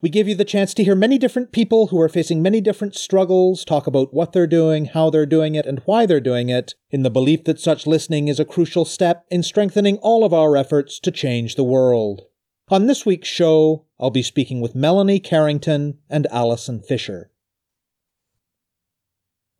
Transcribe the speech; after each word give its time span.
We 0.00 0.10
give 0.10 0.28
you 0.28 0.36
the 0.36 0.44
chance 0.44 0.74
to 0.74 0.84
hear 0.84 0.94
many 0.94 1.18
different 1.18 1.50
people 1.50 1.88
who 1.88 2.00
are 2.00 2.08
facing 2.08 2.40
many 2.40 2.60
different 2.60 2.94
struggles, 2.94 3.64
talk 3.64 3.88
about 3.88 4.14
what 4.14 4.32
they're 4.32 4.46
doing, 4.46 4.84
how 4.84 5.10
they're 5.10 5.26
doing 5.26 5.56
it, 5.56 5.66
and 5.66 5.80
why 5.86 6.06
they're 6.06 6.20
doing 6.20 6.48
it, 6.50 6.74
in 6.90 7.02
the 7.02 7.10
belief 7.10 7.42
that 7.44 7.58
such 7.58 7.84
listening 7.84 8.28
is 8.28 8.38
a 8.38 8.44
crucial 8.44 8.84
step 8.84 9.26
in 9.28 9.42
strengthening 9.42 9.96
all 9.96 10.24
of 10.24 10.32
our 10.32 10.56
efforts 10.56 11.00
to 11.00 11.10
change 11.10 11.56
the 11.56 11.64
world. 11.64 12.22
On 12.68 12.86
this 12.86 13.04
week's 13.04 13.28
show, 13.28 13.86
I'll 13.98 14.10
be 14.10 14.22
speaking 14.22 14.60
with 14.60 14.76
Melanie 14.76 15.18
Carrington 15.18 15.98
and 16.08 16.28
Alison 16.30 16.80
Fisher. 16.80 17.32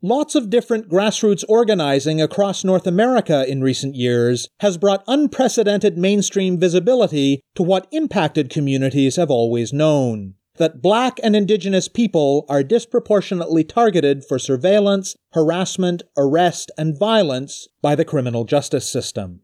Lots 0.03 0.37
of 0.37 0.49
different 0.49 0.89
grassroots 0.89 1.43
organizing 1.49 2.23
across 2.23 2.63
North 2.63 2.87
America 2.87 3.45
in 3.51 3.63
recent 3.63 3.97
years 3.97 4.49
has 4.61 4.79
brought 4.79 5.03
unprecedented 5.09 5.99
mainstream 5.99 6.57
visibility 6.57 7.41
to 7.57 7.65
what 7.65 7.89
impacted 7.91 8.49
communities 8.49 9.17
have 9.17 9.29
always 9.29 9.73
known. 9.73 10.35
That 10.59 10.81
black 10.81 11.19
and 11.21 11.35
indigenous 11.35 11.89
people 11.89 12.47
are 12.49 12.63
disproportionately 12.63 13.65
targeted 13.65 14.25
for 14.25 14.39
surveillance, 14.39 15.17
harassment, 15.33 16.05
arrest, 16.17 16.71
and 16.79 16.97
violence 16.97 17.67
by 17.83 17.97
the 17.97 18.05
criminal 18.05 18.45
justice 18.45 18.89
system. 18.89 19.41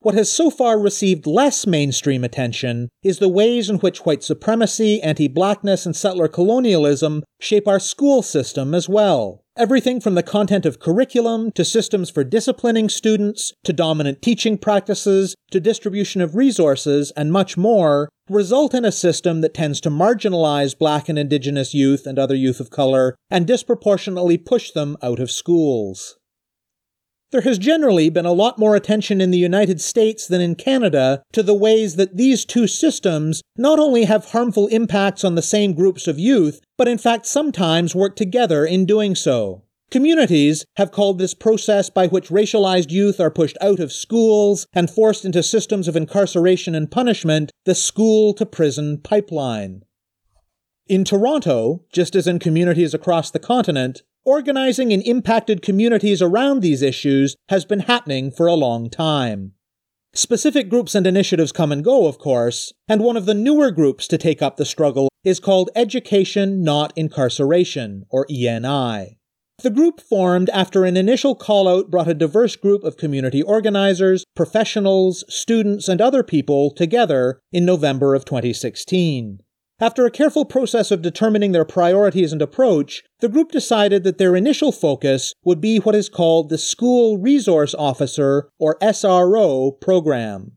What 0.00 0.14
has 0.14 0.32
so 0.32 0.48
far 0.50 0.78
received 0.78 1.26
less 1.26 1.66
mainstream 1.66 2.24
attention 2.24 2.88
is 3.02 3.18
the 3.18 3.28
ways 3.28 3.68
in 3.68 3.76
which 3.80 4.06
white 4.06 4.22
supremacy, 4.22 5.02
anti 5.02 5.28
blackness, 5.28 5.84
and 5.84 5.94
settler 5.94 6.28
colonialism 6.28 7.22
shape 7.38 7.68
our 7.68 7.80
school 7.80 8.22
system 8.22 8.72
as 8.72 8.88
well. 8.88 9.43
Everything 9.56 10.00
from 10.00 10.16
the 10.16 10.24
content 10.24 10.66
of 10.66 10.80
curriculum 10.80 11.52
to 11.52 11.64
systems 11.64 12.10
for 12.10 12.24
disciplining 12.24 12.88
students 12.88 13.52
to 13.62 13.72
dominant 13.72 14.20
teaching 14.20 14.58
practices 14.58 15.36
to 15.52 15.60
distribution 15.60 16.20
of 16.20 16.34
resources 16.34 17.12
and 17.16 17.30
much 17.30 17.56
more 17.56 18.08
result 18.28 18.74
in 18.74 18.84
a 18.84 18.90
system 18.90 19.42
that 19.42 19.54
tends 19.54 19.80
to 19.80 19.90
marginalize 19.90 20.76
black 20.76 21.08
and 21.08 21.20
indigenous 21.20 21.72
youth 21.72 22.04
and 22.04 22.18
other 22.18 22.34
youth 22.34 22.58
of 22.58 22.70
color 22.70 23.14
and 23.30 23.46
disproportionately 23.46 24.36
push 24.36 24.72
them 24.72 24.96
out 25.00 25.20
of 25.20 25.30
schools. 25.30 26.16
There 27.34 27.42
has 27.42 27.58
generally 27.58 28.10
been 28.10 28.26
a 28.26 28.32
lot 28.32 28.60
more 28.60 28.76
attention 28.76 29.20
in 29.20 29.32
the 29.32 29.38
United 29.38 29.80
States 29.80 30.28
than 30.28 30.40
in 30.40 30.54
Canada 30.54 31.20
to 31.32 31.42
the 31.42 31.52
ways 31.52 31.96
that 31.96 32.16
these 32.16 32.44
two 32.44 32.68
systems 32.68 33.42
not 33.56 33.80
only 33.80 34.04
have 34.04 34.26
harmful 34.26 34.68
impacts 34.68 35.24
on 35.24 35.34
the 35.34 35.42
same 35.42 35.74
groups 35.74 36.06
of 36.06 36.16
youth, 36.16 36.60
but 36.78 36.86
in 36.86 36.96
fact 36.96 37.26
sometimes 37.26 37.92
work 37.92 38.14
together 38.14 38.64
in 38.64 38.86
doing 38.86 39.16
so. 39.16 39.64
Communities 39.90 40.64
have 40.76 40.92
called 40.92 41.18
this 41.18 41.34
process 41.34 41.90
by 41.90 42.06
which 42.06 42.28
racialized 42.28 42.92
youth 42.92 43.18
are 43.18 43.32
pushed 43.32 43.58
out 43.60 43.80
of 43.80 43.90
schools 43.90 44.68
and 44.72 44.88
forced 44.88 45.24
into 45.24 45.42
systems 45.42 45.88
of 45.88 45.96
incarceration 45.96 46.76
and 46.76 46.92
punishment 46.92 47.50
the 47.64 47.74
school 47.74 48.32
to 48.34 48.46
prison 48.46 48.98
pipeline. 48.98 49.82
In 50.86 51.02
Toronto, 51.02 51.82
just 51.92 52.14
as 52.14 52.28
in 52.28 52.38
communities 52.38 52.94
across 52.94 53.32
the 53.32 53.40
continent, 53.40 54.02
organizing 54.24 54.90
in 54.90 55.00
impacted 55.02 55.62
communities 55.62 56.22
around 56.22 56.60
these 56.60 56.82
issues 56.82 57.36
has 57.48 57.64
been 57.64 57.80
happening 57.80 58.30
for 58.30 58.46
a 58.46 58.54
long 58.54 58.88
time. 58.88 59.52
Specific 60.14 60.68
groups 60.68 60.94
and 60.94 61.06
initiatives 61.06 61.50
come 61.50 61.72
and 61.72 61.82
go, 61.82 62.06
of 62.06 62.18
course, 62.18 62.72
and 62.88 63.02
one 63.02 63.16
of 63.16 63.26
the 63.26 63.34
newer 63.34 63.70
groups 63.70 64.06
to 64.06 64.16
take 64.16 64.40
up 64.40 64.56
the 64.56 64.64
struggle 64.64 65.08
is 65.24 65.40
called 65.40 65.70
Education 65.74 66.62
Not 66.62 66.92
Incarceration, 66.94 68.04
or 68.10 68.24
ENI. 68.26 69.16
The 69.62 69.70
group 69.70 70.00
formed 70.00 70.50
after 70.50 70.84
an 70.84 70.96
initial 70.96 71.34
call 71.34 71.68
out 71.68 71.90
brought 71.90 72.08
a 72.08 72.14
diverse 72.14 72.56
group 72.56 72.84
of 72.84 72.96
community 72.96 73.42
organizers, 73.42 74.24
professionals, 74.36 75.24
students, 75.28 75.88
and 75.88 76.00
other 76.00 76.22
people 76.22 76.70
together 76.70 77.40
in 77.52 77.64
November 77.64 78.14
of 78.14 78.24
2016. 78.24 79.40
After 79.80 80.06
a 80.06 80.10
careful 80.10 80.44
process 80.44 80.92
of 80.92 81.02
determining 81.02 81.50
their 81.50 81.64
priorities 81.64 82.32
and 82.32 82.40
approach, 82.40 83.02
the 83.18 83.28
group 83.28 83.50
decided 83.50 84.04
that 84.04 84.18
their 84.18 84.36
initial 84.36 84.70
focus 84.70 85.34
would 85.44 85.60
be 85.60 85.78
what 85.78 85.96
is 85.96 86.08
called 86.08 86.48
the 86.48 86.58
School 86.58 87.18
Resource 87.18 87.74
Officer, 87.74 88.48
or 88.58 88.78
SRO, 88.80 89.72
program. 89.80 90.52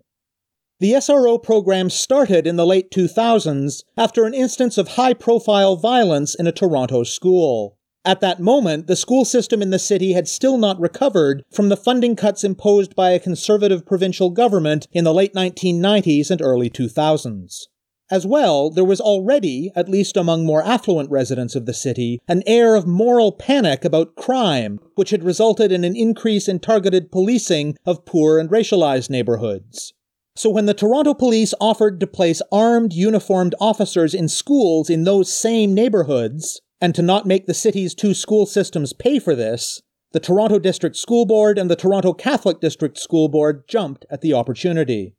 The 0.79 0.93
SRO 0.93 1.41
program 1.41 1.89
started 1.89 2.45
in 2.45 2.57
the 2.57 2.65
late 2.65 2.91
2000s 2.91 3.83
after 3.97 4.25
an 4.25 4.35
instance 4.35 4.77
of 4.77 4.89
high 4.89 5.15
profile 5.15 5.75
violence 5.75 6.35
in 6.35 6.45
a 6.45 6.51
Toronto 6.51 7.03
school. 7.03 7.75
At 8.05 8.21
that 8.21 8.39
moment, 8.39 8.85
the 8.85 8.95
school 8.95 9.25
system 9.25 9.63
in 9.63 9.71
the 9.71 9.79
city 9.79 10.13
had 10.13 10.27
still 10.27 10.59
not 10.59 10.79
recovered 10.79 11.43
from 11.51 11.69
the 11.69 11.75
funding 11.75 12.15
cuts 12.15 12.43
imposed 12.43 12.95
by 12.95 13.09
a 13.09 13.19
conservative 13.19 13.83
provincial 13.83 14.29
government 14.29 14.87
in 14.91 15.03
the 15.03 15.13
late 15.13 15.33
1990s 15.33 16.29
and 16.29 16.39
early 16.39 16.69
2000s. 16.69 17.63
As 18.09 18.25
well, 18.25 18.69
there 18.69 18.85
was 18.85 19.01
already, 19.01 19.71
at 19.75 19.89
least 19.89 20.15
among 20.15 20.45
more 20.45 20.63
affluent 20.63 21.11
residents 21.11 21.55
of 21.55 21.65
the 21.65 21.73
city, 21.73 22.21
an 22.27 22.41
air 22.47 22.75
of 22.75 22.87
moral 22.87 23.33
panic 23.33 23.83
about 23.83 24.15
crime, 24.15 24.79
which 24.95 25.09
had 25.09 25.23
resulted 25.23 25.73
in 25.73 25.83
an 25.83 25.95
increase 25.95 26.47
in 26.47 26.59
targeted 26.59 27.11
policing 27.11 27.75
of 27.85 28.05
poor 28.05 28.39
and 28.39 28.49
racialized 28.49 29.09
neighborhoods. 29.09 29.93
So 30.37 30.49
when 30.49 30.67
the 30.67 30.73
Toronto 30.73 31.13
police 31.13 31.53
offered 31.59 31.99
to 31.99 32.07
place 32.07 32.41
armed, 32.49 32.93
uniformed 32.93 33.55
officers 33.59 34.13
in 34.13 34.29
schools 34.29 34.89
in 34.89 35.03
those 35.03 35.33
same 35.33 35.73
neighborhoods, 35.73 36.61
and 36.79 36.95
to 36.95 37.01
not 37.01 37.25
make 37.25 37.45
the 37.45 37.53
city's 37.53 37.93
two 37.93 38.13
school 38.13 38.45
systems 38.45 38.93
pay 38.93 39.19
for 39.19 39.35
this, 39.35 39.81
the 40.13 40.19
Toronto 40.21 40.59
District 40.59 40.95
School 40.95 41.25
Board 41.25 41.57
and 41.57 41.69
the 41.69 41.75
Toronto 41.75 42.13
Catholic 42.13 42.61
District 42.61 42.97
School 42.97 43.27
Board 43.27 43.67
jumped 43.67 44.05
at 44.09 44.21
the 44.21 44.33
opportunity. 44.33 45.15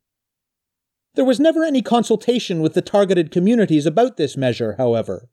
There 1.15 1.25
was 1.25 1.39
never 1.39 1.63
any 1.63 1.81
consultation 1.81 2.61
with 2.61 2.73
the 2.73 2.81
targeted 2.81 3.31
communities 3.31 3.85
about 3.85 4.17
this 4.17 4.37
measure, 4.37 4.75
however. 4.77 5.29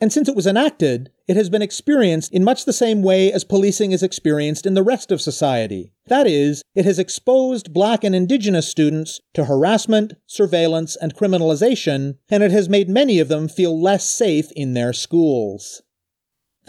And 0.00 0.12
since 0.12 0.28
it 0.28 0.34
was 0.34 0.46
enacted, 0.46 1.10
it 1.28 1.36
has 1.36 1.50
been 1.50 1.60
experienced 1.60 2.32
in 2.32 2.42
much 2.42 2.64
the 2.64 2.72
same 2.72 3.02
way 3.02 3.30
as 3.30 3.44
policing 3.44 3.92
is 3.92 4.02
experienced 4.02 4.64
in 4.64 4.72
the 4.72 4.82
rest 4.82 5.12
of 5.12 5.20
society. 5.20 5.92
That 6.06 6.26
is, 6.26 6.62
it 6.74 6.86
has 6.86 6.98
exposed 6.98 7.74
black 7.74 8.02
and 8.02 8.14
indigenous 8.14 8.66
students 8.66 9.20
to 9.34 9.44
harassment, 9.44 10.14
surveillance, 10.26 10.96
and 10.96 11.14
criminalization, 11.14 12.16
and 12.30 12.42
it 12.42 12.50
has 12.50 12.68
made 12.68 12.88
many 12.88 13.18
of 13.18 13.28
them 13.28 13.46
feel 13.46 13.80
less 13.80 14.08
safe 14.08 14.50
in 14.52 14.72
their 14.72 14.94
schools. 14.94 15.82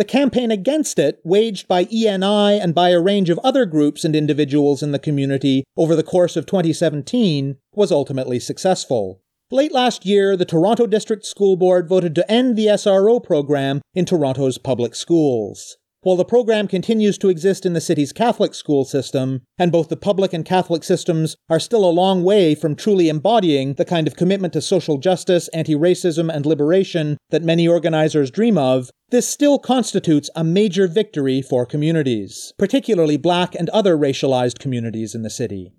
The 0.02 0.06
campaign 0.06 0.50
against 0.50 0.98
it, 0.98 1.20
waged 1.24 1.68
by 1.68 1.86
ENI 1.86 2.60
and 2.60 2.74
by 2.74 2.90
a 2.90 3.00
range 3.00 3.30
of 3.30 3.38
other 3.44 3.68
groups 3.68 4.04
and 4.04 4.16
individuals 4.16 4.82
in 4.82 4.94
the 4.94 4.98
community 4.98 5.64
over 5.78 5.96
the 5.96 6.02
course 6.02 6.36
of 6.36 6.48
2017, 6.48 7.58
was 7.76 7.92
ultimately 7.92 8.40
successful. 8.40 9.22
Late 9.52 9.72
last 9.72 10.04
year, 10.04 10.36
the 10.36 10.44
Toronto 10.44 10.88
District 10.88 11.24
School 11.24 11.56
Board 11.56 11.88
voted 11.88 12.16
to 12.16 12.32
end 12.32 12.56
the 12.56 12.66
SRO 12.66 13.24
program 13.24 13.80
in 13.94 14.06
Toronto's 14.06 14.58
public 14.58 14.96
schools. 14.96 15.78
While 16.04 16.16
the 16.16 16.26
program 16.26 16.68
continues 16.68 17.20
to 17.20 17.30
exist 17.30 17.64
in 17.64 17.74
the 17.74 17.80
city's 17.80 18.12
Catholic 18.12 18.56
school 18.56 18.86
system, 18.86 19.44
and 19.60 19.72
both 19.72 19.90
the 19.90 19.96
public 19.96 20.34
and 20.34 20.44
Catholic 20.44 20.84
systems 20.84 21.36
are 21.48 21.60
still 21.60 21.86
a 21.86 21.94
long 21.94 22.24
way 22.24 22.56
from 22.56 22.76
truly 22.76 23.08
embodying 23.08 23.76
the 23.76 23.86
kind 23.86 24.08
of 24.08 24.16
commitment 24.16 24.52
to 24.54 24.64
social 24.64 24.98
justice, 24.98 25.48
anti 25.50 25.76
racism, 25.76 26.34
and 26.34 26.44
liberation 26.44 27.20
that 27.30 27.44
many 27.44 27.68
organizers 27.68 28.32
dream 28.32 28.58
of, 28.58 28.90
this 29.12 29.28
still 29.28 29.60
constitutes 29.60 30.32
a 30.36 30.44
major 30.44 30.88
victory 30.88 31.40
for 31.40 31.68
communities, 31.68 32.52
particularly 32.58 33.18
black 33.18 33.54
and 33.54 33.70
other 33.70 33.96
racialized 33.96 34.58
communities 34.58 35.14
in 35.14 35.22
the 35.22 35.30
city. 35.30 35.72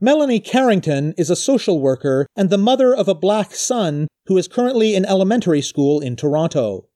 Melanie 0.00 0.40
Carrington 0.40 1.12
is 1.18 1.28
a 1.28 1.36
social 1.36 1.78
worker 1.78 2.26
and 2.36 2.48
the 2.48 2.56
mother 2.56 2.96
of 2.96 3.06
a 3.06 3.14
black 3.14 3.54
son 3.54 4.08
who 4.28 4.38
is 4.38 4.48
currently 4.48 4.94
in 4.94 5.04
elementary 5.04 5.60
school 5.60 6.00
in 6.00 6.16
Toronto. 6.16 6.86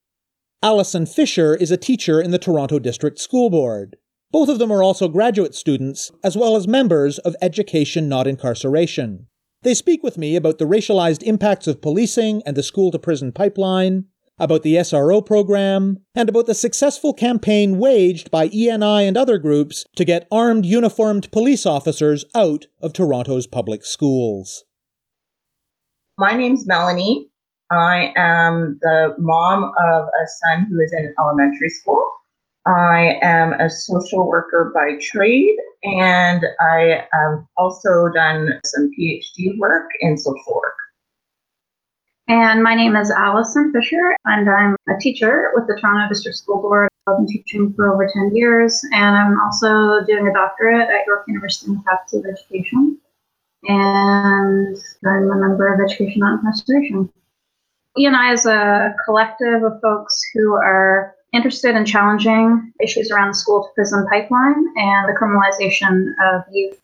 Alison 0.61 1.07
Fisher 1.07 1.55
is 1.55 1.71
a 1.71 1.77
teacher 1.77 2.21
in 2.21 2.33
the 2.33 2.39
Toronto 2.39 2.81
District 2.81 3.17
School 3.21 3.49
Board. 3.49 3.97
Both 4.33 4.49
of 4.49 4.59
them 4.59 4.73
are 4.73 4.83
also 4.83 5.07
graduate 5.07 5.55
students, 5.55 6.11
as 6.25 6.37
well 6.37 6.57
as 6.57 6.67
members 6.67 7.21
of 7.21 7.37
Education 7.41 8.09
Not 8.09 8.27
Incarceration. 8.27 9.29
They 9.63 9.73
speak 9.73 10.03
with 10.03 10.19
me 10.19 10.35
about 10.35 10.59
the 10.59 10.65
racialized 10.65 11.23
impacts 11.23 11.69
of 11.69 11.81
policing 11.81 12.43
and 12.45 12.57
the 12.57 12.65
school 12.65 12.91
to 12.91 12.99
prison 12.99 13.31
pipeline, 13.31 14.07
about 14.37 14.65
the 14.65 14.75
SRO 14.75 15.25
program, 15.25 15.99
and 16.13 16.29
about 16.29 16.47
the 16.47 16.55
successful 16.55 17.13
campaign 17.13 17.79
waged 17.79 18.29
by 18.29 18.49
ENI 18.49 19.07
and 19.07 19.17
other 19.17 19.39
groups 19.39 19.85
to 19.95 20.05
get 20.05 20.27
armed 20.33 20.67
uniformed 20.67 21.31
police 21.31 21.67
officers 21.67 22.25
out 22.35 22.67
of 22.83 22.93
Toronto's 22.93 23.47
public 23.47 23.85
schools. 23.85 24.65
My 26.19 26.35
name's 26.35 26.67
Melanie. 26.67 27.28
I 27.71 28.13
am 28.17 28.79
the 28.81 29.15
mom 29.19 29.65
of 29.65 30.07
a 30.07 30.27
son 30.27 30.67
who 30.71 30.81
is 30.81 30.93
in 30.93 31.15
elementary 31.19 31.69
school. 31.69 32.11
I 32.67 33.19
am 33.23 33.53
a 33.55 33.69
social 33.69 34.27
worker 34.27 34.73
by 34.75 34.99
trade, 35.03 35.57
and 35.83 36.45
I 36.61 37.05
have 37.13 37.45
also 37.57 38.09
done 38.15 38.61
some 38.65 38.91
PhD 38.99 39.59
work 39.59 39.91
in 40.01 40.17
social 40.17 40.55
work. 40.55 40.75
And 42.29 42.63
my 42.63 42.75
name 42.75 42.97
is 42.97 43.11
Alison 43.11 43.73
Fisher, 43.73 44.17
and 44.27 44.51
I'm 44.51 44.77
a 44.89 44.99
teacher 45.01 45.51
with 45.55 45.67
the 45.67 45.79
Toronto 45.81 46.09
District 46.09 46.37
School 46.37 46.61
Board. 46.61 46.89
I've 47.07 47.17
been 47.19 47.27
teaching 47.27 47.73
for 47.73 47.93
over 47.93 48.11
10 48.13 48.35
years, 48.35 48.83
and 48.93 49.17
I'm 49.17 49.41
also 49.41 50.05
doing 50.05 50.29
a 50.29 50.33
doctorate 50.33 50.91
at 50.91 51.07
York 51.07 51.25
University 51.27 51.71
in 51.71 51.77
the 51.77 51.83
Faculty 51.83 52.19
of 52.19 52.35
Education. 52.35 52.99
And 53.65 54.77
I'm 55.07 55.31
a 55.31 55.37
member 55.37 55.73
of 55.73 55.81
Education 55.81 56.23
Not 57.97 58.13
ENI 58.13 58.35
is 58.35 58.47
a 58.47 58.95
collective 59.05 59.63
of 59.63 59.81
folks 59.81 60.21
who 60.35 60.55
are 60.55 61.15
interested 61.33 61.75
in 61.75 61.85
challenging 61.85 62.73
issues 62.81 63.11
around 63.11 63.29
the 63.29 63.35
school 63.35 63.65
to 63.65 63.69
prison 63.75 64.07
pipeline 64.11 64.65
and 64.77 65.09
the 65.09 65.19
criminalization 65.19 66.13
of 66.23 66.43
youth. 66.51 66.79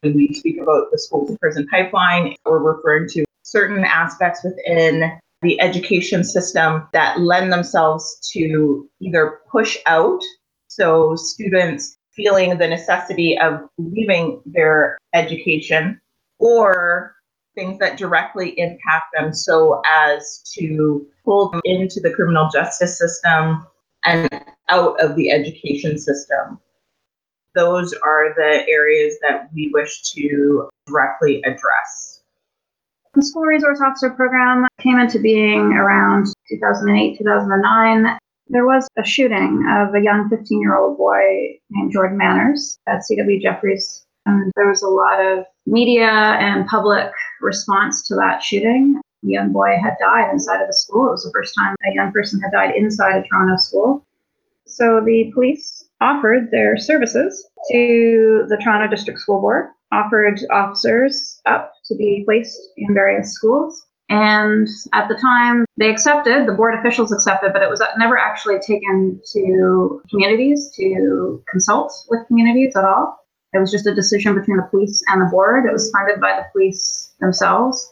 When 0.00 0.14
we 0.14 0.34
speak 0.34 0.60
about 0.60 0.90
the 0.90 0.98
school 0.98 1.26
to 1.26 1.38
prison 1.38 1.66
pipeline, 1.68 2.34
we're 2.44 2.58
referring 2.58 3.08
to 3.10 3.24
certain 3.42 3.84
aspects 3.84 4.42
within 4.42 5.18
the 5.42 5.60
education 5.60 6.24
system 6.24 6.88
that 6.92 7.20
lend 7.20 7.52
themselves 7.52 8.18
to 8.32 8.88
either 9.00 9.40
push 9.50 9.76
out, 9.86 10.20
so 10.68 11.14
students 11.16 11.98
feeling 12.10 12.58
the 12.58 12.68
necessity 12.68 13.38
of 13.38 13.60
leaving 13.78 14.40
their 14.46 14.98
education, 15.14 16.00
or 16.38 17.14
things 17.54 17.78
that 17.78 17.98
directly 17.98 18.58
impact 18.58 19.06
them 19.14 19.32
so 19.32 19.82
as 19.86 20.42
to 20.56 21.06
pull 21.24 21.50
them 21.50 21.60
into 21.64 22.00
the 22.00 22.12
criminal 22.12 22.48
justice 22.52 22.98
system 22.98 23.66
and 24.04 24.28
out 24.68 24.98
of 25.00 25.16
the 25.16 25.30
education 25.30 25.98
system. 25.98 26.58
Those 27.54 27.92
are 27.92 28.34
the 28.34 28.66
areas 28.68 29.16
that 29.20 29.50
we 29.54 29.70
wish 29.72 30.02
to 30.12 30.68
directly 30.86 31.42
address. 31.44 32.22
The 33.14 33.22
School 33.22 33.42
Resource 33.42 33.80
Officer 33.84 34.08
Program 34.10 34.66
came 34.80 34.98
into 34.98 35.18
being 35.18 35.74
around 35.74 36.28
2008, 36.48 37.18
2009. 37.18 38.18
There 38.48 38.64
was 38.64 38.88
a 38.96 39.04
shooting 39.04 39.66
of 39.68 39.94
a 39.94 40.02
young 40.02 40.30
15 40.30 40.60
year 40.60 40.78
old 40.78 40.96
boy 40.96 41.58
named 41.70 41.92
Jordan 41.92 42.16
Manners 42.16 42.78
at 42.88 43.04
C.W. 43.04 43.40
Jefferys. 43.40 44.04
And 44.24 44.50
there 44.56 44.68
was 44.68 44.82
a 44.82 44.88
lot 44.88 45.20
of 45.20 45.44
media 45.66 46.08
and 46.08 46.66
public 46.66 47.12
response 47.42 48.06
to 48.08 48.14
that 48.16 48.42
shooting. 48.42 49.00
A 49.24 49.28
young 49.28 49.52
boy 49.52 49.76
had 49.82 49.96
died 50.00 50.30
inside 50.32 50.60
of 50.60 50.66
the 50.66 50.74
school. 50.74 51.06
It 51.08 51.10
was 51.10 51.24
the 51.24 51.32
first 51.32 51.54
time 51.54 51.76
a 51.84 51.94
young 51.94 52.12
person 52.12 52.40
had 52.40 52.52
died 52.52 52.74
inside 52.76 53.16
a 53.16 53.28
Toronto 53.28 53.56
school. 53.56 54.04
So 54.66 55.00
the 55.04 55.30
police 55.34 55.88
offered 56.00 56.50
their 56.50 56.76
services 56.76 57.48
to 57.70 58.46
the 58.48 58.56
Toronto 58.56 58.88
District 58.88 59.20
School 59.20 59.40
Board, 59.40 59.66
offered 59.92 60.40
officers 60.50 61.40
up 61.46 61.72
to 61.86 61.94
be 61.94 62.22
placed 62.24 62.58
in 62.76 62.94
various 62.94 63.32
schools. 63.32 63.86
And 64.08 64.68
at 64.92 65.08
the 65.08 65.14
time, 65.14 65.64
they 65.78 65.88
accepted, 65.90 66.46
the 66.46 66.52
board 66.52 66.74
officials 66.78 67.12
accepted, 67.12 67.52
but 67.52 67.62
it 67.62 67.70
was 67.70 67.82
never 67.96 68.18
actually 68.18 68.58
taken 68.58 69.20
to 69.32 70.02
communities 70.10 70.70
to 70.76 71.42
consult 71.50 71.92
with 72.10 72.26
communities 72.26 72.76
at 72.76 72.84
all. 72.84 73.21
It 73.52 73.58
was 73.58 73.70
just 73.70 73.86
a 73.86 73.94
decision 73.94 74.34
between 74.34 74.56
the 74.56 74.68
police 74.70 75.02
and 75.08 75.20
the 75.20 75.26
board. 75.26 75.66
It 75.66 75.72
was 75.72 75.90
funded 75.90 76.20
by 76.20 76.36
the 76.36 76.46
police 76.52 77.12
themselves. 77.20 77.90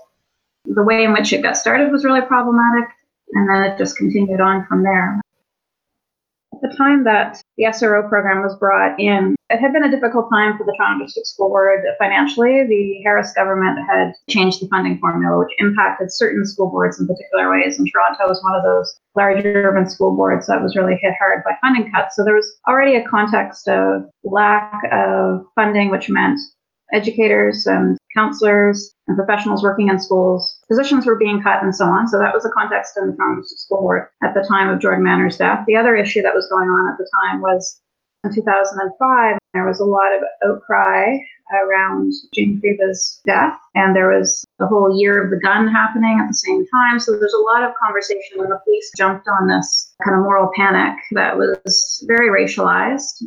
The 0.65 0.83
way 0.83 1.05
in 1.05 1.13
which 1.13 1.33
it 1.33 1.43
got 1.43 1.57
started 1.57 1.93
was 1.93 2.05
really 2.05 2.23
problematic, 2.23 2.89
and 3.33 3.49
then 3.49 3.63
it 3.65 3.79
just 3.79 3.97
continued 3.97 4.41
on 4.41 4.67
from 4.67 4.83
there. 4.83 5.21
The 6.63 6.75
time 6.77 7.05
that 7.05 7.41
the 7.57 7.65
SRO 7.65 8.07
program 8.09 8.43
was 8.43 8.55
brought 8.57 9.01
in, 9.01 9.35
it 9.49 9.59
had 9.59 9.73
been 9.73 9.85
a 9.85 9.91
difficult 9.91 10.29
time 10.31 10.59
for 10.59 10.65
the 10.65 10.75
Toronto 10.77 11.05
District 11.05 11.27
School 11.27 11.49
Board 11.49 11.81
financially. 11.99 12.67
The 12.69 13.01
Harris 13.03 13.33
government 13.33 13.79
had 13.89 14.13
changed 14.29 14.61
the 14.61 14.69
funding 14.69 14.99
formula, 14.99 15.39
which 15.39 15.55
impacted 15.59 16.13
certain 16.13 16.45
school 16.45 16.71
boards 16.71 17.01
in 17.01 17.07
particular 17.07 17.51
ways. 17.51 17.79
And 17.79 17.89
Toronto 17.91 18.29
was 18.29 18.43
one 18.43 18.55
of 18.55 18.63
those 18.63 19.01
large 19.17 19.45
urban 19.45 19.89
school 19.89 20.15
boards 20.15 20.47
that 20.49 20.63
was 20.63 20.77
really 20.77 20.99
hit 21.01 21.15
hard 21.19 21.43
by 21.45 21.53
funding 21.63 21.91
cuts. 21.91 22.15
So 22.15 22.25
there 22.25 22.35
was 22.35 22.61
already 22.69 22.97
a 22.97 23.09
context 23.09 23.67
of 23.67 24.03
lack 24.23 24.83
of 24.93 25.47
funding, 25.55 25.91
which 25.91 26.11
meant 26.11 26.39
educators 26.93 27.67
and 27.67 27.99
counselors 28.15 28.95
and 29.07 29.17
professionals 29.17 29.63
working 29.63 29.89
in 29.89 29.99
schools, 29.99 30.59
positions 30.69 31.07
were 31.07 31.17
being 31.17 31.43
cut 31.43 31.63
and 31.63 31.75
so 31.75 31.85
on. 31.87 32.09
So 32.09 32.19
that 32.19 32.35
was 32.35 32.43
the 32.43 32.53
context 32.57 32.97
in 32.97 33.11
the 33.11 33.17
Toronto 33.17 33.43
School 33.45 33.81
Board 33.81 34.09
at 34.23 34.35
the 34.35 34.47
time 34.49 34.69
of 34.69 34.81
Jordan 34.81 35.05
Manners' 35.05 35.37
death. 35.37 35.65
The 35.67 35.77
other 35.77 35.97
issue 35.97 36.23
that 36.23 36.35
was 36.35 36.49
going 36.51 36.69
on 36.69 36.91
at 36.91 36.99
the 36.99 37.09
time 37.23 37.41
was 37.41 37.81
in 38.25 38.35
2005, 38.35 39.39
there 39.55 39.67
was 39.67 39.81
a 39.81 39.85
lot 39.85 40.13
of 40.15 40.23
outcry 40.45 41.17
around 41.53 42.13
Jane 42.35 42.61
Creba's 42.61 43.21
death, 43.25 43.59
and 43.75 43.97
there 43.97 44.11
was 44.11 44.45
the 44.59 44.67
whole 44.67 44.97
year 44.97 45.25
of 45.25 45.31
the 45.31 45.41
gun 45.41 45.67
happening 45.67 46.19
at 46.21 46.29
the 46.29 46.35
same 46.35 46.65
time. 46.67 47.01
So 47.01 47.13
there's 47.13 47.35
a 47.35 47.53
lot 47.53 47.65
of 47.65 47.75
conversation 47.83 48.37
when 48.39 48.51
the 48.51 48.61
police 48.63 48.91
jumped 48.97 49.27
on 49.27 49.49
this 49.49 49.95
kind 50.05 50.17
of 50.17 50.23
moral 50.23 50.51
panic 50.55 50.95
that 51.13 51.37
was 51.37 52.05
very 52.07 52.29
racialized. 52.29 53.23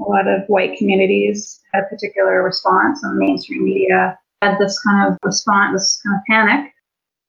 A 0.00 0.02
lot 0.02 0.26
of 0.26 0.42
white 0.48 0.76
communities 0.76 1.60
had 1.72 1.84
a 1.84 1.88
particular 1.88 2.42
response, 2.42 3.02
and 3.02 3.16
the 3.16 3.24
mainstream 3.24 3.64
media 3.64 4.18
had 4.42 4.58
this 4.58 4.78
kind 4.80 5.12
of 5.12 5.18
response, 5.22 5.80
this 5.80 6.00
kind 6.04 6.16
of 6.16 6.22
panic. 6.28 6.72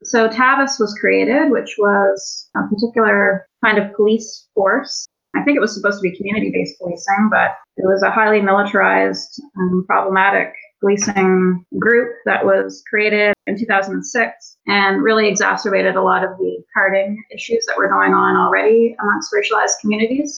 So 0.03 0.27
TAVIS 0.27 0.79
was 0.79 0.97
created, 0.99 1.51
which 1.51 1.75
was 1.77 2.49
a 2.55 2.67
particular 2.67 3.47
kind 3.63 3.77
of 3.77 3.93
police 3.95 4.47
force. 4.53 5.07
I 5.35 5.43
think 5.43 5.57
it 5.57 5.61
was 5.61 5.75
supposed 5.75 5.97
to 5.97 6.01
be 6.01 6.15
community-based 6.15 6.77
policing, 6.79 7.29
but 7.29 7.51
it 7.77 7.85
was 7.85 8.03
a 8.03 8.11
highly 8.11 8.41
militarized 8.41 9.41
and 9.55 9.85
problematic 9.85 10.53
policing 10.79 11.65
group 11.79 12.13
that 12.25 12.45
was 12.45 12.83
created 12.89 13.33
in 13.47 13.57
2006 13.57 14.57
and 14.67 15.01
really 15.01 15.27
exacerbated 15.27 15.95
a 15.95 16.01
lot 16.01 16.23
of 16.23 16.37
the 16.37 16.63
carding 16.73 17.21
issues 17.33 17.65
that 17.67 17.77
were 17.77 17.89
going 17.89 18.13
on 18.13 18.35
already 18.35 18.95
amongst 19.01 19.33
racialized 19.33 19.79
communities. 19.81 20.37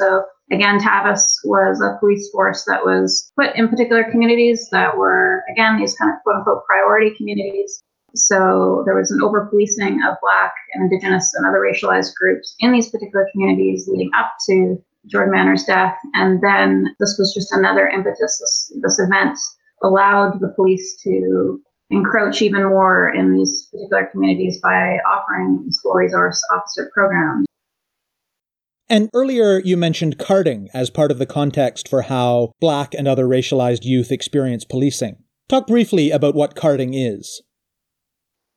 So 0.00 0.24
again, 0.50 0.80
TAVIS 0.80 1.40
was 1.44 1.80
a 1.82 1.98
police 2.00 2.30
force 2.30 2.64
that 2.66 2.84
was 2.84 3.30
put 3.38 3.54
in 3.54 3.68
particular 3.68 4.10
communities 4.10 4.68
that 4.72 4.96
were, 4.96 5.44
again, 5.52 5.78
these 5.78 5.94
kind 5.94 6.10
of 6.10 6.22
quote 6.22 6.36
unquote 6.36 6.64
priority 6.64 7.14
communities. 7.16 7.82
So 8.14 8.82
there 8.86 8.96
was 8.96 9.10
an 9.10 9.22
over 9.22 9.46
policing 9.46 10.02
of 10.02 10.16
Black 10.22 10.52
and 10.74 10.90
Indigenous 10.90 11.32
and 11.34 11.46
other 11.46 11.60
racialized 11.60 12.14
groups 12.14 12.56
in 12.60 12.72
these 12.72 12.90
particular 12.90 13.28
communities 13.30 13.86
leading 13.88 14.10
up 14.16 14.32
to 14.48 14.82
Jordan 15.06 15.32
Manners' 15.32 15.64
death. 15.64 15.96
And 16.14 16.42
then 16.42 16.94
this 16.98 17.16
was 17.18 17.32
just 17.34 17.52
another 17.52 17.88
impetus. 17.88 18.38
This, 18.40 18.72
this 18.82 18.98
event 18.98 19.38
allowed 19.82 20.40
the 20.40 20.48
police 20.56 21.00
to 21.04 21.60
encroach 21.90 22.42
even 22.42 22.64
more 22.64 23.12
in 23.12 23.36
these 23.36 23.68
particular 23.70 24.06
communities 24.06 24.60
by 24.60 24.98
offering 25.08 25.66
school 25.70 25.92
resource 25.92 26.42
officer 26.52 26.90
programs. 26.94 27.46
And 28.90 29.08
earlier 29.14 29.60
you 29.60 29.76
mentioned 29.76 30.18
carding 30.18 30.68
as 30.74 30.90
part 30.90 31.12
of 31.12 31.18
the 31.18 31.26
context 31.26 31.86
for 31.86 32.02
how 32.02 32.50
black 32.60 32.92
and 32.92 33.06
other 33.06 33.24
racialized 33.24 33.84
youth 33.84 34.10
experience 34.10 34.64
policing. 34.64 35.22
Talk 35.48 35.68
briefly 35.68 36.10
about 36.10 36.34
what 36.34 36.56
carding 36.56 36.92
is. 36.92 37.40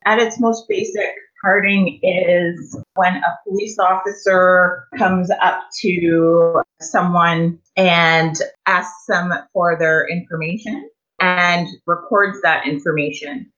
At 0.06 0.18
its 0.18 0.40
most 0.40 0.66
basic, 0.68 1.14
carding 1.40 2.00
is 2.02 2.76
when 2.96 3.18
a 3.18 3.38
police 3.48 3.78
officer 3.78 4.88
comes 4.98 5.30
up 5.40 5.66
to 5.82 6.64
someone 6.82 7.60
and 7.78 8.36
asks 8.66 9.06
them 9.08 9.32
for 9.54 9.78
their 9.78 10.08
information 10.10 10.90
and 11.22 11.68
records 11.86 12.42
that 12.42 12.68
information. 12.68 13.52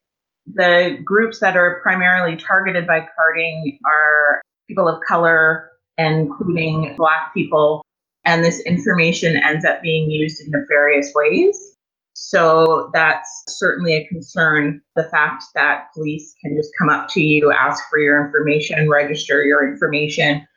The 0.46 0.98
groups 1.05 1.39
that 1.39 1.55
are 1.55 1.79
primarily 1.82 2.36
targeted 2.36 2.86
by 2.86 3.08
carding 3.15 3.79
are 3.86 4.41
people 4.67 4.89
of 4.89 5.00
color, 5.08 5.72
including 5.98 6.96
Black 6.98 7.34
people. 7.34 7.84
And 8.25 8.44
this 8.44 8.60
information 8.62 9.38
ends 9.38 9.66
up 9.66 9.82
being 9.82 10.10
used 10.10 10.42
in 10.42 10.52
nefarious 10.52 11.12
ways. 11.14 11.75
So 12.14 12.90
that's 12.94 13.44
certainly 13.48 13.94
a 13.94 14.08
concern. 14.08 14.82
The 14.96 15.04
fact 15.04 15.44
that 15.54 15.88
police 15.94 16.34
can 16.42 16.56
just 16.56 16.72
come 16.80 16.90
up 16.90 17.10
to 17.10 17.22
you, 17.22 17.52
ask 17.52 17.84
for 17.90 18.00
your 18.00 18.25
information, 18.25 18.90
register 18.90 19.44
your 19.44 19.70
information 19.70 20.48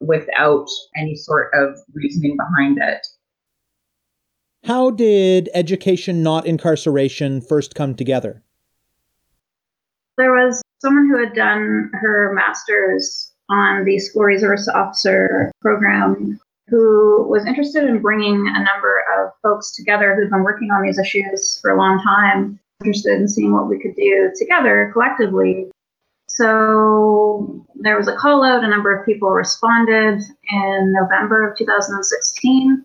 without 0.00 0.68
any 0.96 1.16
sort 1.16 1.50
of 1.54 1.78
reasoning 1.94 2.36
behind 2.36 2.78
it. 2.80 3.06
How 4.64 4.90
did 4.90 5.48
education, 5.54 6.22
not 6.22 6.44
incarceration, 6.44 7.40
first 7.40 7.74
come 7.74 7.94
together? 7.94 8.42
There 10.18 10.32
was 10.32 10.60
someone 10.82 11.08
who 11.08 11.24
had 11.24 11.34
done 11.34 11.90
her 11.94 12.32
master's 12.34 13.32
on 13.48 13.84
the 13.84 13.98
school 13.98 14.24
resource 14.24 14.68
officer 14.68 15.50
program 15.60 16.38
who 16.68 17.26
was 17.28 17.46
interested 17.46 17.84
in 17.84 18.02
bringing 18.02 18.46
a 18.48 18.64
number 18.64 19.04
of 19.18 19.32
folks 19.42 19.74
together 19.76 20.14
who'd 20.14 20.30
been 20.30 20.42
working 20.42 20.70
on 20.70 20.82
these 20.82 20.98
issues 20.98 21.60
for 21.60 21.70
a 21.70 21.78
long 21.78 22.02
time, 22.02 22.58
interested 22.84 23.20
in 23.20 23.28
seeing 23.28 23.52
what 23.52 23.68
we 23.68 23.78
could 23.78 23.94
do 23.94 24.32
together 24.36 24.90
collectively. 24.92 25.70
So 26.28 27.64
there 27.76 27.96
was 27.96 28.08
a 28.08 28.16
call 28.16 28.42
out, 28.42 28.64
a 28.64 28.68
number 28.68 28.94
of 28.94 29.06
people 29.06 29.30
responded 29.30 30.20
in 30.50 30.92
November 31.00 31.48
of 31.48 31.56
2016. 31.56 32.84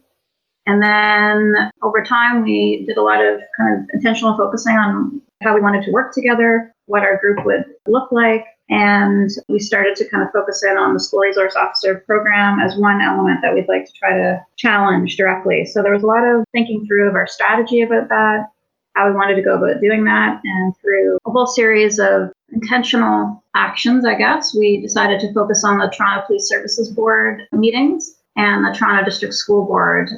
And 0.68 0.82
then 0.82 1.72
over 1.82 2.04
time, 2.04 2.44
we 2.44 2.86
did 2.86 2.98
a 2.98 3.02
lot 3.02 3.20
of 3.26 3.42
kind 3.58 3.80
of 3.80 3.90
intentional 3.94 4.38
focusing 4.38 4.76
on 4.76 5.22
how 5.42 5.56
we 5.56 5.62
wanted 5.62 5.84
to 5.86 5.92
work 5.92 6.14
together, 6.14 6.72
what 6.86 7.02
our 7.02 7.18
group 7.18 7.44
would 7.46 7.66
look 7.88 8.12
like. 8.12 8.46
And 8.72 9.30
we 9.50 9.60
started 9.60 9.98
to 9.98 10.08
kind 10.08 10.24
of 10.24 10.32
focus 10.32 10.64
in 10.64 10.78
on 10.78 10.94
the 10.94 11.00
school 11.00 11.20
resource 11.20 11.56
officer 11.58 12.04
program 12.08 12.60
as 12.60 12.78
one 12.78 13.02
element 13.02 13.42
that 13.42 13.54
we'd 13.54 13.68
like 13.68 13.86
to 13.86 13.92
try 13.92 14.14
to 14.14 14.42
challenge 14.58 15.18
directly. 15.18 15.66
So 15.66 15.84
there 15.84 15.92
was 15.92 16.04
a 16.04 16.08
lot 16.08 16.24
of 16.24 16.46
thinking 16.54 16.88
through 16.88 17.10
of 17.10 17.16
our 17.16 17.28
strategy 17.28 17.82
about 17.82 18.08
that, 18.08 18.48
how 18.96 19.10
we 19.10 19.14
wanted 19.14 19.36
to 19.36 19.42
go 19.42 19.58
about 19.58 19.82
doing 19.82 20.06
that. 20.06 20.40
And 20.46 20.74
through 20.78 21.18
a 21.26 21.32
whole 21.32 21.48
series 21.48 22.00
of 22.00 22.32
intentional 22.54 23.44
actions, 23.56 24.06
I 24.06 24.16
guess, 24.16 24.56
we 24.56 24.80
decided 24.80 25.20
to 25.20 25.34
focus 25.34 25.66
on 25.66 25.78
the 25.78 25.90
Toronto 25.90 26.26
Police 26.26 26.48
Services 26.48 26.90
Board 26.90 27.44
meetings 27.52 28.22
and 28.38 28.64
the 28.64 28.74
Toronto 28.74 29.04
District 29.04 29.34
School 29.34 29.66
Board. 29.66 30.10